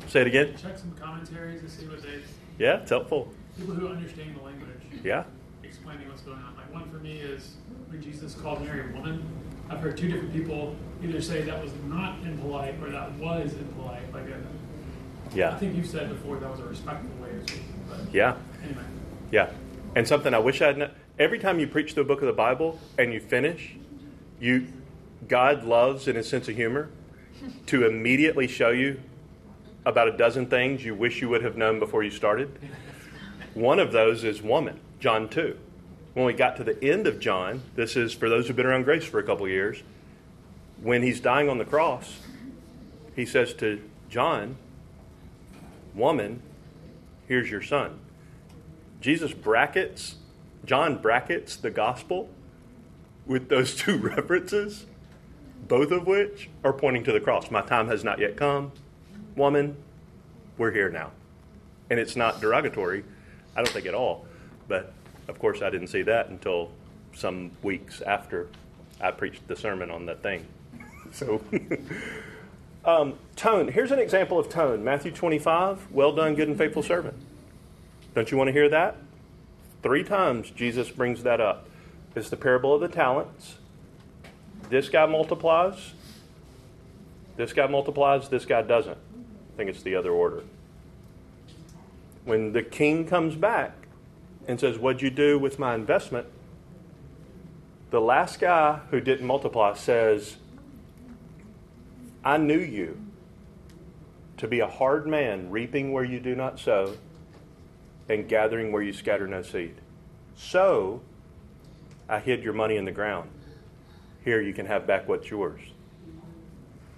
[0.06, 0.54] Say it again.
[0.56, 2.20] Check some commentaries to see what they
[2.58, 3.32] Yeah, it's helpful.
[3.58, 4.68] people who understand the language
[5.02, 5.24] Yeah.
[5.64, 6.54] explaining what's going on.
[6.56, 7.56] Like one for me is
[7.88, 9.22] when Jesus called Mary a woman.
[9.72, 14.12] I've heard two different people either say that was not impolite or that was impolite.
[14.12, 15.56] Like a, I Yeah.
[15.56, 17.72] think you said before that was a respectful way of speaking.
[17.88, 18.34] But Yeah.
[18.62, 18.82] anyway,
[19.30, 19.48] Yeah.
[19.94, 20.90] And something I wish I'd known.
[21.18, 23.74] Every time you preach through a book of the Bible and you finish,
[24.40, 24.66] you
[25.28, 26.88] God loves in his sense of humor
[27.66, 29.00] to immediately show you
[29.86, 32.50] about a dozen things you wish you would have known before you started.
[33.54, 35.56] One of those is woman, John 2.
[36.14, 38.84] When we got to the end of John, this is for those who've been around
[38.84, 39.82] grace for a couple years,
[40.82, 42.18] when he's dying on the cross,
[43.16, 44.56] he says to John,
[45.94, 46.42] Woman,
[47.28, 47.98] here's your son.
[49.00, 50.16] Jesus brackets,
[50.64, 52.28] John brackets the gospel
[53.26, 54.86] with those two references,
[55.66, 57.50] both of which are pointing to the cross.
[57.50, 58.72] My time has not yet come.
[59.36, 59.76] Woman,
[60.58, 61.10] we're here now.
[61.90, 63.04] And it's not derogatory,
[63.56, 64.26] I don't think at all.
[64.68, 64.92] But
[65.28, 66.70] of course, I didn't see that until
[67.14, 68.48] some weeks after
[69.00, 70.46] I preached the sermon on that thing.
[71.12, 71.42] So,
[72.84, 73.68] um, tone.
[73.68, 77.14] Here's an example of tone Matthew 25, well done, good and faithful servant.
[78.14, 78.96] Don't you want to hear that?
[79.82, 81.68] Three times Jesus brings that up.
[82.14, 83.56] It's the parable of the talents.
[84.68, 85.92] This guy multiplies.
[87.36, 88.28] This guy multiplies.
[88.28, 88.98] This guy doesn't.
[88.98, 90.44] I think it's the other order.
[92.24, 93.81] When the king comes back
[94.46, 96.26] and says, What'd you do with my investment?
[97.90, 100.36] The last guy who didn't multiply says,
[102.24, 102.98] I knew you
[104.38, 106.96] to be a hard man, reaping where you do not sow
[108.08, 109.76] and gathering where you scatter no seed.
[110.34, 111.02] So
[112.08, 113.30] I hid your money in the ground.
[114.24, 115.60] Here you can have back what's yours.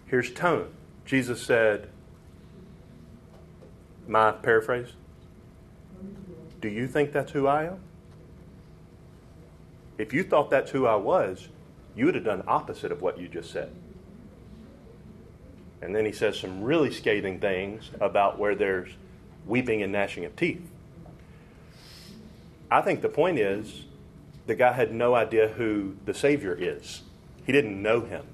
[0.07, 0.69] Here's tone.
[1.05, 1.89] Jesus said,
[4.07, 4.89] my paraphrase,
[6.65, 7.79] do you think that's who I am?
[9.99, 11.49] If you thought that's who I was,
[11.95, 13.71] you would have done opposite of what you just said.
[15.83, 18.89] And then he says some really scathing things about where there's
[19.47, 20.67] weeping and gnashing of teeth.
[22.71, 23.85] I think the point is
[24.47, 27.03] the guy had no idea who the Savior is,
[27.45, 28.25] he didn't know him.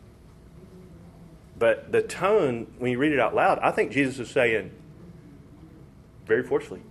[1.59, 4.71] But the tone, when you read it out loud, I think Jesus is saying
[6.27, 6.83] very forcefully,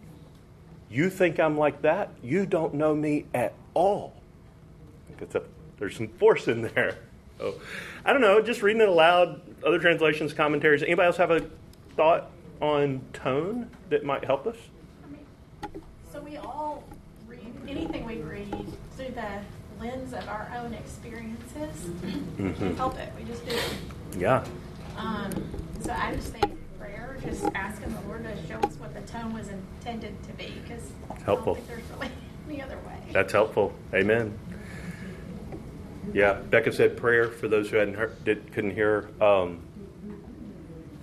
[0.89, 2.09] You think I'm like that?
[2.23, 4.13] You don't know me at all.
[5.21, 5.41] A,
[5.77, 6.97] there's some force in there.
[7.37, 7.55] So,
[8.05, 10.81] I don't know, just reading it aloud, other translations, commentaries.
[10.81, 11.45] Anybody else have a
[11.95, 14.55] thought on tone that might help us?
[15.03, 16.83] I mean, so we all
[17.27, 18.49] read anything we read
[18.97, 19.41] through the
[19.79, 21.89] lens of our own experiences.
[22.37, 22.75] Mm-hmm.
[22.75, 23.11] Help it.
[23.17, 23.57] We just do.
[24.17, 24.45] Yeah.
[24.97, 25.31] Um,
[25.81, 26.58] so I just think
[27.21, 30.91] just asking the Lord to show us what the tone was intended to be, because
[31.23, 31.57] helpful.
[31.67, 32.11] there's really
[32.49, 32.99] any other way.
[33.11, 33.73] That's helpful.
[33.93, 34.37] Amen.
[36.13, 39.09] Yeah, Becca said prayer for those who hadn't heard, did, couldn't hear.
[39.21, 39.61] Um,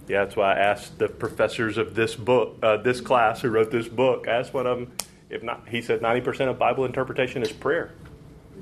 [0.08, 3.70] yeah, that's why I asked the professors of this book, uh, this class who wrote
[3.70, 4.26] this book.
[4.28, 4.92] I asked one of them,
[5.30, 7.92] if not, he said 90% of Bible interpretation is prayer.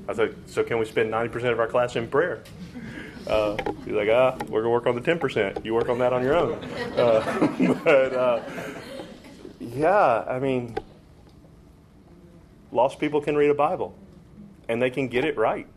[0.07, 2.43] I said, so can we spend 90% of our class in prayer?
[3.27, 5.65] Uh, he's like, ah, we're gonna work on the 10%.
[5.65, 6.53] You work on that on your own.
[6.95, 8.43] Uh, but uh,
[9.59, 10.77] yeah, I mean,
[12.71, 13.97] lost people can read a Bible,
[14.69, 15.67] and they can get it right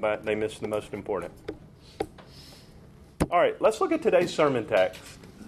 [0.00, 1.32] but they miss the most important.
[3.30, 5.00] All right, let's look at today's sermon text.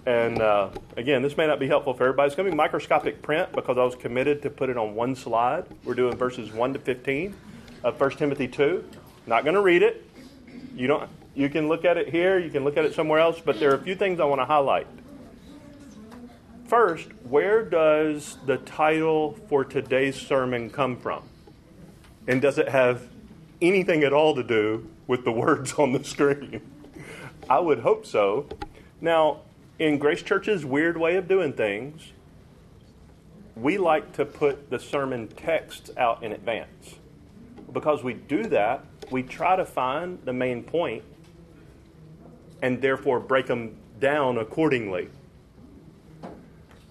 [0.05, 2.27] And uh, again, this may not be helpful for everybody.
[2.27, 5.15] It's going to be microscopic print because I was committed to put it on one
[5.15, 5.65] slide.
[5.85, 7.35] We're doing verses 1 to 15
[7.85, 8.85] of 1 Timothy 2.
[9.27, 10.09] Not going to read it.
[10.83, 11.09] You don't.
[11.37, 12.41] You can look at it here.
[12.41, 13.41] You can look at it somewhere else.
[13.41, 14.89] But there are a few things I want to highlight.
[16.67, 21.23] First, where does the title for today's sermon come from?
[22.27, 23.07] And does it have
[23.61, 26.61] anything at all to do with the words on the screen.
[27.49, 28.49] I would hope so.
[29.01, 29.43] Now,
[29.79, 32.11] in Grace Church's weird way of doing things,
[33.55, 36.97] we like to put the sermon texts out in advance.
[37.73, 41.05] Because we do that, we try to find the main point
[42.63, 45.09] and therefore break them down accordingly.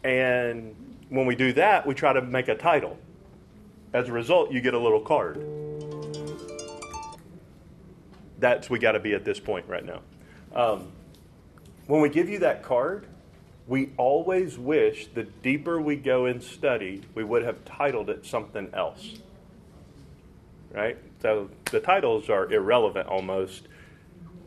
[0.03, 0.75] And
[1.09, 2.97] when we do that, we try to make a title.
[3.93, 5.43] As a result, you get a little card
[8.41, 10.01] that's we got to be at this point right now.
[10.53, 10.91] Um,
[11.87, 13.05] when we give you that card,
[13.67, 18.69] we always wish the deeper we go in study, we would have titled it something
[18.73, 19.19] else.
[20.73, 20.97] Right?
[21.21, 23.67] So the titles are irrelevant almost.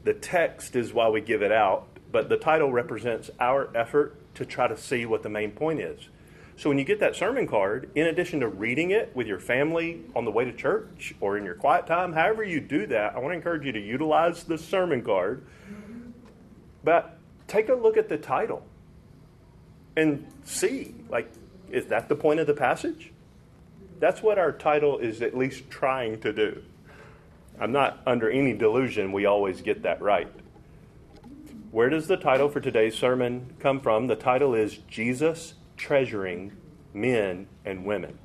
[0.05, 4.45] The text is why we give it out, but the title represents our effort to
[4.45, 6.09] try to see what the main point is.
[6.57, 10.03] So when you get that sermon card, in addition to reading it with your family
[10.15, 13.19] on the way to church or in your quiet time, however you do that, I
[13.19, 15.45] want to encourage you to utilize the sermon card.
[16.85, 17.19] But
[17.49, 18.65] take a look at the title
[19.97, 21.31] and see like
[21.71, 23.11] is that the point of the passage?
[24.05, 26.63] That's what our title is at least trying to do.
[27.59, 30.29] I'm not under any delusion we always get that right.
[31.71, 34.07] Where does the title for today's sermon come from?
[34.07, 36.53] The title is Jesus Treasuring
[36.93, 38.19] Men and Women.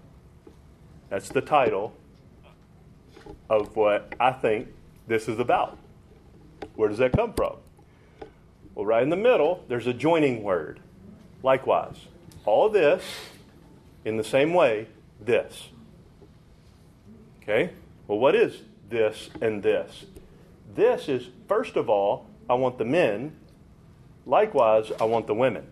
[1.07, 1.95] That's the title
[3.49, 4.67] of what I think
[5.07, 5.77] this is about.
[6.75, 7.55] Where does that come from?
[8.75, 10.81] Well, right in the middle, there's a joining word.
[11.41, 12.07] Likewise,
[12.43, 13.01] all this
[14.03, 14.87] in the same way,
[15.19, 15.69] this.
[17.43, 17.71] Okay?
[18.07, 20.05] Well, what is this and this?
[20.75, 23.35] This is, first of all, I want the men.
[24.25, 25.67] Likewise, I want the women.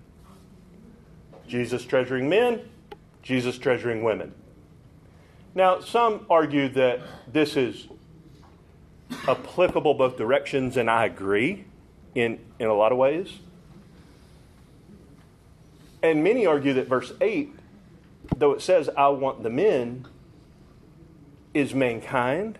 [1.48, 2.62] Jesus treasuring men,
[3.24, 4.34] Jesus treasuring women.
[5.56, 7.00] Now, some argue that
[7.32, 7.88] this is
[9.28, 11.66] applicable both directions, and I agree
[12.14, 13.39] in, in a lot of ways.
[16.04, 17.57] And many argue that verse 8,
[18.36, 20.06] though it says, I want the men,
[21.54, 22.60] is mankind,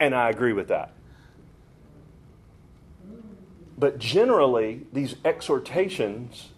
[0.00, 0.92] and I agree with that.
[3.78, 6.48] But generally, these exhortations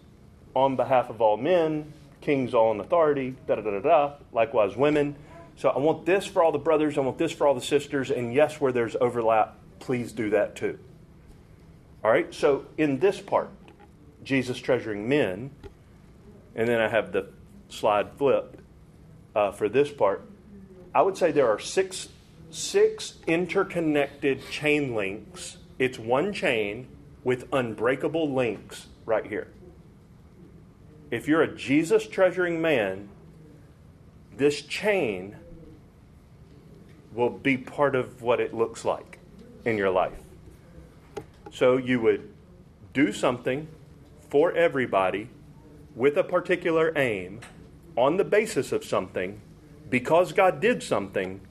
[0.55, 4.75] on behalf of all men, kings all in authority, da da da da da, likewise
[4.75, 5.15] women.
[5.55, 8.09] So I want this for all the brothers, I want this for all the sisters,
[8.09, 10.79] and yes, where there's overlap, please do that too.
[12.03, 13.49] All right, so in this part,
[14.23, 15.51] Jesus treasuring men,
[16.55, 17.27] and then I have the
[17.69, 18.59] slide flipped
[19.35, 20.23] uh, for this part.
[20.93, 22.09] I would say there are six
[22.51, 25.57] six interconnected chain links.
[25.77, 26.87] It's one chain
[27.23, 29.47] with unbreakable links right here.
[31.11, 33.09] If you're a Jesus treasuring man,
[34.35, 35.35] this chain
[37.13, 39.19] will be part of what it looks like
[39.65, 40.17] in your life.
[41.51, 42.31] So you would
[42.93, 43.67] do something
[44.29, 45.29] for everybody
[45.95, 47.41] with a particular aim
[47.97, 49.41] on the basis of something
[49.89, 51.41] because God did something,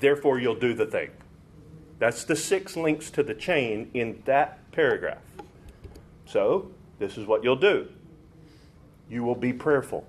[0.00, 1.10] therefore you'll do the thing.
[1.98, 5.22] That's the six links to the chain in that paragraph.
[6.26, 7.88] So, this is what you'll do
[9.08, 10.04] you will be prayerful,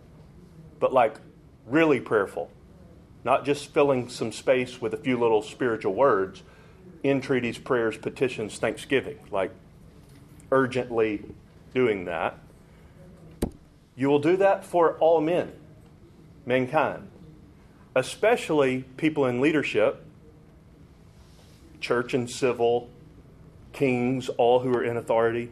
[0.80, 1.18] but like
[1.68, 2.50] really prayerful,
[3.24, 6.42] not just filling some space with a few little spiritual words,
[7.04, 9.52] entreaties, prayers, petitions, thanksgiving, like
[10.52, 11.24] urgently
[11.74, 12.40] doing that.
[13.98, 15.52] You will do that for all men,
[16.46, 17.10] mankind,
[17.96, 20.06] especially people in leadership,
[21.82, 22.90] church and civil,
[23.74, 25.50] kings, all who are in authority.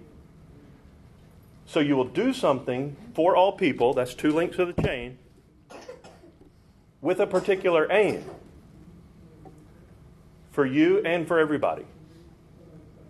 [1.66, 5.18] So you will do something for all people, that's two links of the chain,
[7.02, 8.24] with a particular aim
[10.52, 11.86] for you and for everybody.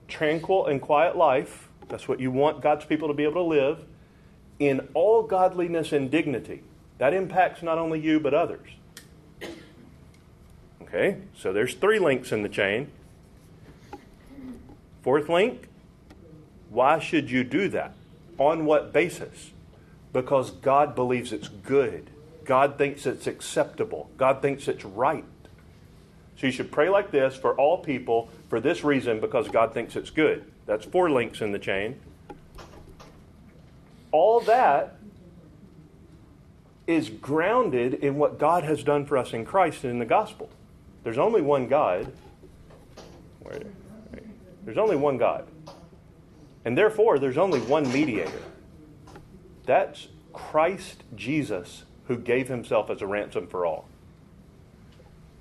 [0.07, 3.79] Tranquil and quiet life, that's what you want God's people to be able to live,
[4.60, 6.64] in all godliness and dignity.
[6.97, 8.70] That impacts not only you, but others.
[10.82, 12.89] Okay, so there's three links in the chain.
[15.01, 15.68] Fourth link,
[16.70, 17.93] why should you do that?
[18.38, 19.51] On what basis?
[20.14, 22.10] Because God believes it's good.
[22.45, 24.10] God thinks it's acceptable.
[24.18, 25.26] God thinks it's right.
[26.38, 29.95] So you should pray like this for all people for this reason because God thinks
[29.95, 30.45] it's good.
[30.66, 31.99] That's four links in the chain.
[34.16, 34.95] All that
[36.88, 40.49] is grounded in what God has done for us in Christ and in the gospel.
[41.03, 42.13] There's only one God.
[44.63, 45.45] There's only one God.
[46.63, 48.41] And therefore, there's only one mediator.
[49.66, 53.86] That's Christ Jesus, who gave himself as a ransom for all.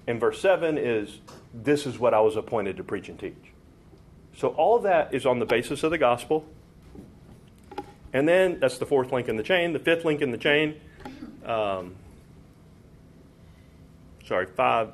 [0.09, 1.21] And verse 7 is
[1.55, 3.53] this is what I was appointed to preach and teach.
[4.37, 6.45] So all that is on the basis of the gospel.
[8.15, 9.73] And then that's the fourth link in the chain.
[9.73, 10.81] The fifth link in the chain,
[11.45, 11.97] um,
[14.25, 14.93] sorry, five.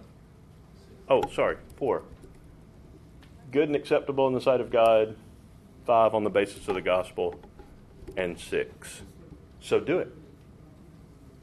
[1.06, 2.02] Oh, sorry, four.
[3.52, 5.16] Good and acceptable in the sight of God.
[5.84, 7.38] Five on the basis of the gospel.
[8.16, 9.02] And six.
[9.60, 10.08] So do it.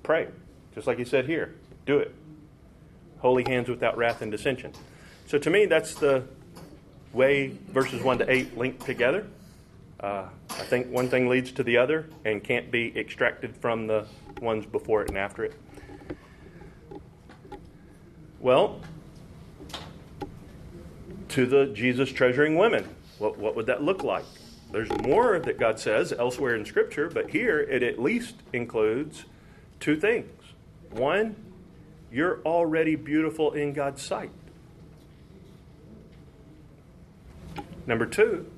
[0.02, 0.30] Pray.
[0.74, 1.54] Just like he said here.
[1.86, 2.14] Do it.
[3.20, 4.74] Holy hands without wrath and dissension.
[5.28, 6.24] So to me, that's the
[7.14, 9.28] way verses 1 to 8 link together.
[10.00, 14.06] Uh, I think one thing leads to the other and can't be extracted from the
[14.42, 15.54] ones before it and after it.
[18.40, 18.82] Well,
[21.30, 22.88] to the Jesus treasuring women,
[23.18, 24.26] what, what would that look like?
[24.72, 29.26] There's more that God says elsewhere in Scripture, but here it at least includes
[29.80, 30.30] two things.
[30.92, 31.36] One,
[32.12, 34.30] you're already beautiful in God's sight.
[37.88, 38.52] Number two,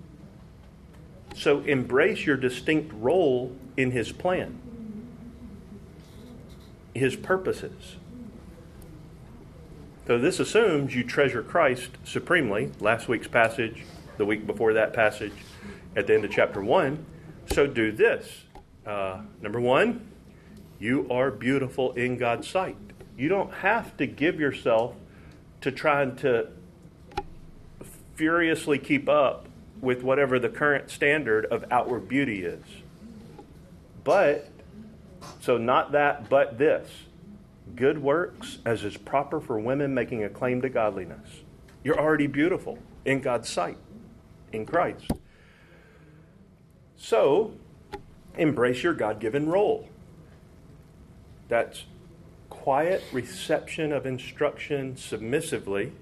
[1.35, 4.59] so embrace your distinct role in His plan,
[6.93, 7.95] His purposes.
[10.07, 12.71] So this assumes you treasure Christ supremely.
[12.79, 13.83] Last week's passage,
[14.17, 15.33] the week before that passage,
[15.95, 17.05] at the end of chapter 1.
[17.53, 18.43] So do this.
[18.85, 20.07] Uh, number one,
[20.79, 22.77] you are beautiful in God's sight.
[23.17, 24.95] You don't have to give yourself
[25.61, 26.47] to trying to
[28.15, 29.48] furiously keep up
[29.81, 32.63] with whatever the current standard of outward beauty is.
[34.03, 34.49] But,
[35.41, 36.89] so not that, but this
[37.75, 41.41] good works as is proper for women making a claim to godliness.
[41.83, 43.77] You're already beautiful in God's sight,
[44.51, 45.11] in Christ.
[46.97, 47.53] So,
[48.37, 49.87] embrace your God given role.
[51.47, 51.85] That's
[52.49, 55.93] quiet reception of instruction submissively,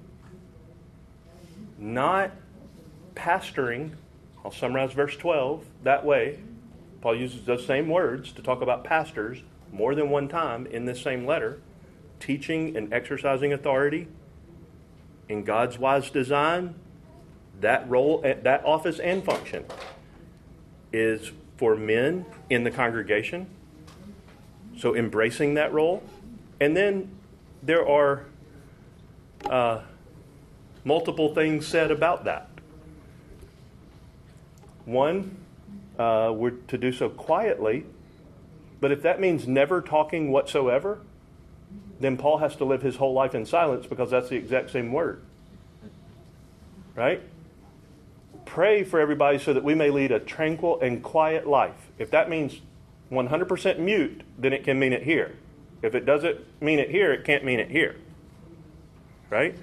[1.77, 2.31] not
[3.17, 3.91] pastoring.
[4.45, 6.39] I'll summarize verse 12 that way.
[7.01, 9.39] Paul uses those same words to talk about pastors
[9.71, 11.59] more than one time in this same letter,
[12.19, 14.07] teaching and exercising authority
[15.27, 16.75] in God's wise design.
[17.59, 19.65] That role, that office and function
[20.93, 23.47] is for men in the congregation.
[24.77, 26.03] So embracing that role.
[26.61, 27.09] And then
[27.63, 28.25] there are
[29.49, 29.81] uh,
[30.83, 32.46] multiple things said about that.
[34.87, 35.35] One,
[35.99, 37.85] uh, we're to do so quietly,
[38.79, 40.99] but if that means never talking whatsoever,
[41.99, 44.93] then Paul has to live his whole life in silence because that's the exact same
[44.93, 45.21] word.
[46.95, 47.21] Right?
[48.45, 51.91] Pray for everybody so that we may lead a tranquil and quiet life.
[51.99, 52.61] If that means
[53.11, 55.35] 100% mute, then it can mean it here.
[55.81, 57.97] If it doesn't mean it here, it can't mean it here.
[59.29, 59.57] Right?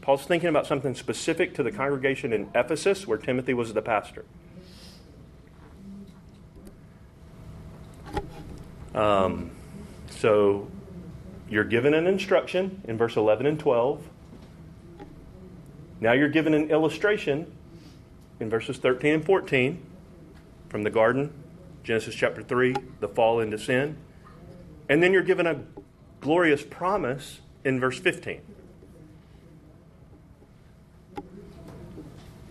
[0.00, 4.24] Paul's thinking about something specific to the congregation in Ephesus where Timothy was the pastor.
[8.96, 9.50] Um,
[10.08, 10.68] so
[11.50, 14.02] you're given an instruction in verse 11 and 12.
[16.00, 17.52] Now you're given an illustration
[18.40, 19.82] in verses 13 and 14
[20.68, 21.32] from the garden,
[21.84, 23.96] Genesis chapter 3, the fall into sin.
[24.88, 25.60] And then you're given a
[26.20, 28.40] glorious promise in verse 15.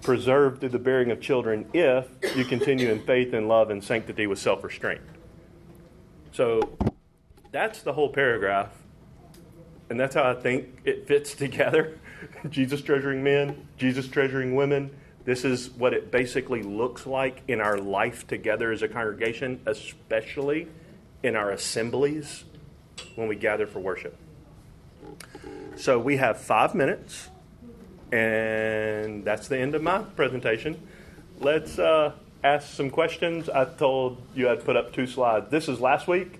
[0.01, 4.27] Preserved through the bearing of children if you continue in faith and love and sanctity
[4.27, 5.01] with self restraint.
[6.35, 6.77] So
[7.53, 8.69] that's the whole paragraph.
[9.89, 11.97] And that's how I think it fits together.
[12.49, 14.91] Jesus treasuring men, Jesus treasuring women.
[15.23, 20.67] This is what it basically looks like in our life together as a congregation, especially
[21.23, 22.43] in our assemblies
[23.15, 24.17] when we gather for worship.
[25.77, 27.29] So we have five minutes,
[28.11, 30.85] and that's the end of my presentation.
[31.39, 32.11] Let's uh,
[32.45, 33.49] ask some questions.
[33.49, 35.49] I told you I'd put up two slides.
[35.49, 36.37] This is last week,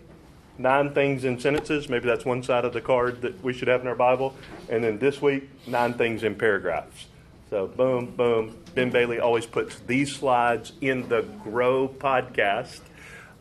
[0.60, 1.90] nine things in sentences.
[1.90, 4.36] Maybe that's one side of the card that we should have in our Bible.
[4.70, 7.08] And then this week, nine things in paragraphs.
[7.50, 8.56] So, boom, boom.
[8.76, 12.82] Ben Bailey always puts these slides in the Grow podcast,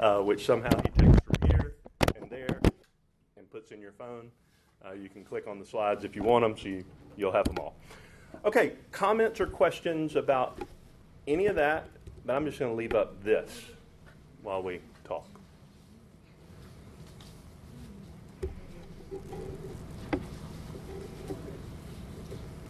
[0.01, 1.75] uh, which somehow he takes from here
[2.17, 2.61] and there
[3.37, 4.31] and puts in your phone.
[4.83, 6.85] Uh, you can click on the slides if you want them, so you,
[7.17, 7.75] you'll have them all.
[8.47, 10.59] Okay, comments or questions about
[11.27, 11.89] any of that?
[12.27, 13.64] But I'm just going to leave up this
[14.43, 15.27] while we talk.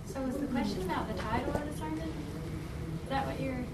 [0.07, 2.01] So was the question about the title of the sermon?
[3.03, 3.65] Is that what you're?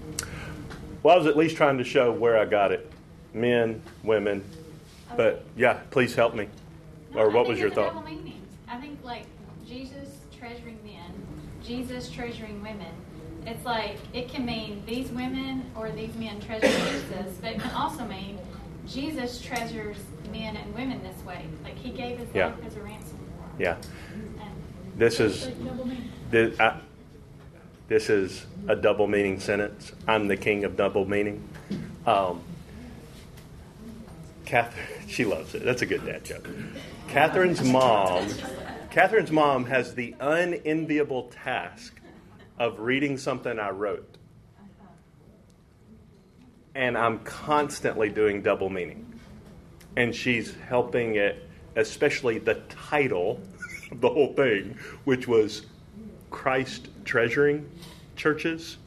[1.03, 2.91] Well, I was at least trying to show where I got it
[3.33, 4.43] men, women.
[5.15, 6.47] But yeah, please help me.
[7.13, 7.95] No, or what was your thought?
[8.67, 9.25] I think like
[9.67, 11.11] Jesus treasuring men,
[11.63, 12.93] Jesus treasuring women.
[13.45, 17.71] It's like it can mean these women or these men treasure Jesus, but it can
[17.71, 18.37] also mean
[18.87, 19.97] Jesus treasures
[20.31, 21.45] men and women this way.
[21.63, 22.47] Like he gave his Yeah.
[22.47, 23.55] life as a ransom for them.
[23.59, 23.75] Yeah.
[24.41, 24.51] And
[24.97, 26.79] This is Like this, I,
[27.87, 29.91] this is a double meaning sentence.
[30.07, 31.43] I'm the king of double meaning.
[32.05, 32.41] Um,
[34.45, 35.63] Catherine, she loves it.
[35.63, 36.47] That's a good dad joke.
[37.07, 38.27] Catherine's mom,
[38.91, 41.99] Catherine's mom has the unenviable task
[42.57, 44.17] of reading something I wrote,
[46.75, 49.05] and I'm constantly doing double meaning,
[49.97, 53.41] and she's helping it, especially the title
[53.91, 55.65] of the whole thing, which was
[56.29, 57.69] Christ treasuring
[58.15, 58.77] churches.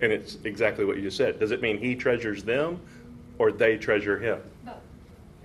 [0.00, 1.40] And it's exactly what you just said.
[1.40, 2.80] Does it mean he treasures them
[3.38, 4.40] or they treasure him?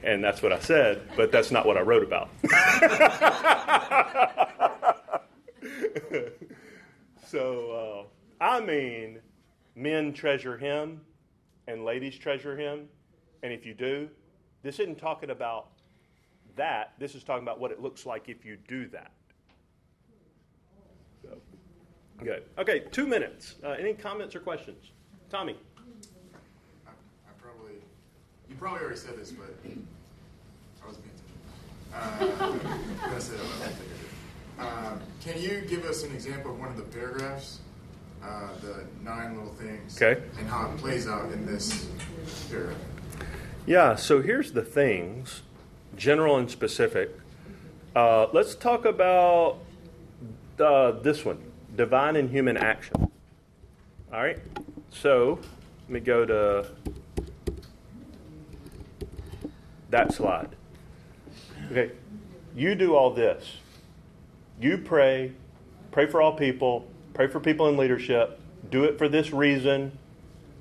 [0.03, 2.29] And that's what I said, but that's not what I wrote about.
[7.33, 8.05] so,
[8.39, 9.17] uh, I mean,
[9.75, 11.01] men treasure him
[11.67, 12.87] and ladies treasure him.
[13.41, 14.07] And if you do,
[14.61, 15.69] this isn't talking about
[16.55, 16.93] that.
[16.99, 19.11] This is talking about what it looks like if you do that.
[22.23, 22.43] Good.
[22.59, 23.55] Okay, two minutes.
[23.63, 24.91] Uh, any comments or questions?
[25.31, 25.57] Tommy.
[26.85, 27.73] I, I probably,
[28.47, 29.55] you probably already said this, but
[30.83, 31.23] I was attention.
[31.95, 32.63] Uh, it,
[33.01, 33.93] but I don't think I.
[34.59, 34.93] Uh,
[35.23, 37.59] can you give us an example of one of the paragraphs,
[38.23, 40.21] uh, the nine little things, Okay.
[40.37, 41.87] and how it plays out in this
[42.49, 42.77] paragraph?
[43.65, 45.41] Yeah, so here's the things,
[45.95, 47.17] general and specific.
[47.95, 49.57] Uh, let's talk about
[50.59, 51.39] uh, this one
[51.75, 53.11] divine and human action.
[54.11, 54.39] All right,
[54.91, 55.39] so
[55.83, 56.67] let me go to
[59.89, 60.49] that slide.
[61.71, 61.91] Okay,
[62.55, 63.57] you do all this.
[64.63, 65.33] You pray,
[65.91, 68.39] pray for all people, pray for people in leadership,
[68.71, 69.91] do it for this reason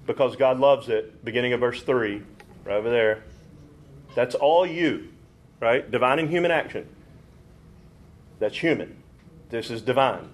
[0.08, 2.20] because God loves it, beginning of verse 3,
[2.64, 3.22] right over there.
[4.16, 5.06] That's all you,
[5.60, 5.88] right?
[5.88, 6.88] Divine and human action.
[8.40, 8.96] That's human.
[9.50, 10.30] This is divine.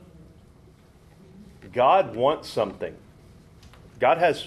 [1.71, 2.97] God wants something.
[4.01, 4.47] God has,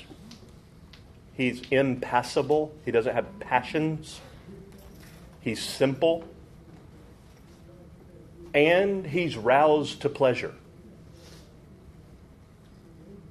[1.36, 2.74] He's impassible.
[2.86, 4.20] He doesn't have passions.
[5.42, 6.28] He's simple.
[8.54, 10.54] And He's roused to pleasure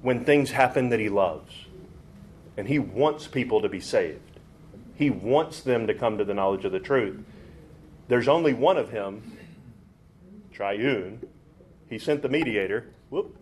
[0.01, 1.53] when things happen that He loves.
[2.57, 4.19] And He wants people to be saved.
[4.95, 7.19] He wants them to come to the knowledge of the truth.
[8.07, 9.37] There's only one of Him,
[10.51, 11.21] triune.
[11.89, 12.87] He sent the mediator.
[13.09, 13.37] Whoop.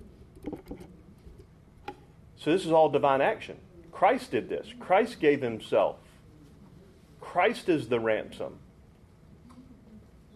[2.38, 3.58] So this is all divine action.
[3.92, 4.68] Christ did this.
[4.80, 5.98] Christ gave himself.
[7.20, 8.60] Christ is the ransom.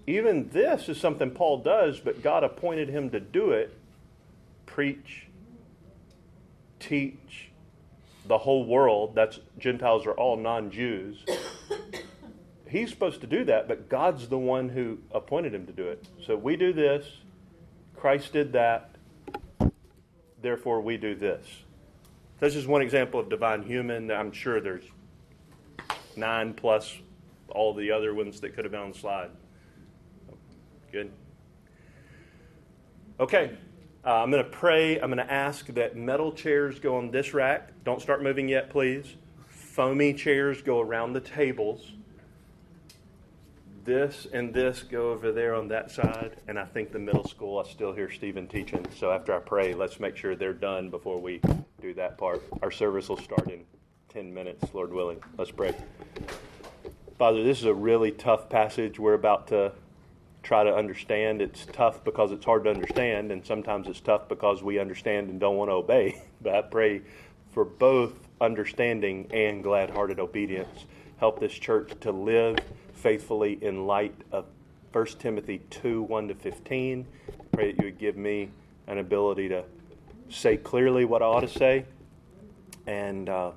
[0.06, 3.78] Even this is something Paul does, but God appointed him to do it.
[4.66, 5.28] Preach,
[6.80, 7.52] teach
[8.26, 9.16] the whole world.
[9.16, 11.26] That's Gentiles are all non-Jews.
[12.70, 16.06] He's supposed to do that, but God's the one who appointed him to do it.
[16.26, 17.06] So we do this.
[17.96, 18.96] Christ did that.
[20.42, 21.46] Therefore, we do this.
[22.40, 24.12] This is one example of divine human.
[24.12, 24.84] I'm sure there's
[26.18, 26.98] nine plus
[27.48, 29.30] all the other ones that could have been on the slide.
[30.94, 31.12] Good.
[33.20, 33.58] Okay.
[34.06, 35.00] Uh, I'm going to pray.
[35.00, 37.72] I'm going to ask that metal chairs go on this rack.
[37.84, 39.16] Don't start moving yet, please.
[39.48, 41.94] Foamy chairs go around the tables.
[43.84, 46.36] This and this go over there on that side.
[46.48, 48.86] And I think the middle school, I still hear Stephen teaching.
[48.96, 51.42] So after I pray, let's make sure they're done before we
[51.82, 52.44] do that part.
[52.62, 53.66] Our service will start in
[54.10, 55.24] 10 minutes, Lord willing.
[55.40, 55.74] Let's pray.
[57.18, 59.72] Father, this is a really tough passage we're about to
[60.44, 61.42] try to understand.
[61.42, 65.40] It's tough because it's hard to understand, and sometimes it's tough because we understand and
[65.40, 66.22] don't want to obey.
[66.44, 67.02] But I pray
[67.54, 70.86] for both understanding and glad hearted obedience.
[71.18, 72.58] Help this church to live
[72.92, 74.46] faithfully in light of
[74.92, 77.08] 1 Timothy 2 1 to 15.
[77.54, 78.50] Pray that you would give me
[78.88, 79.64] an ability to
[80.28, 81.86] say clearly what I ought to say,
[82.86, 83.52] and uh,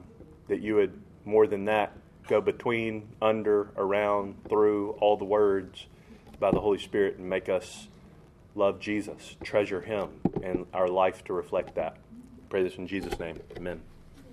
[0.46, 1.92] that you would, more than that,
[2.28, 5.86] go between, under, around, through all the words
[6.38, 7.88] by the Holy Spirit and make us
[8.54, 11.96] love Jesus, treasure Him, and our life to reflect that.
[12.48, 13.40] Pray this in Jesus' name.
[13.56, 13.82] Amen.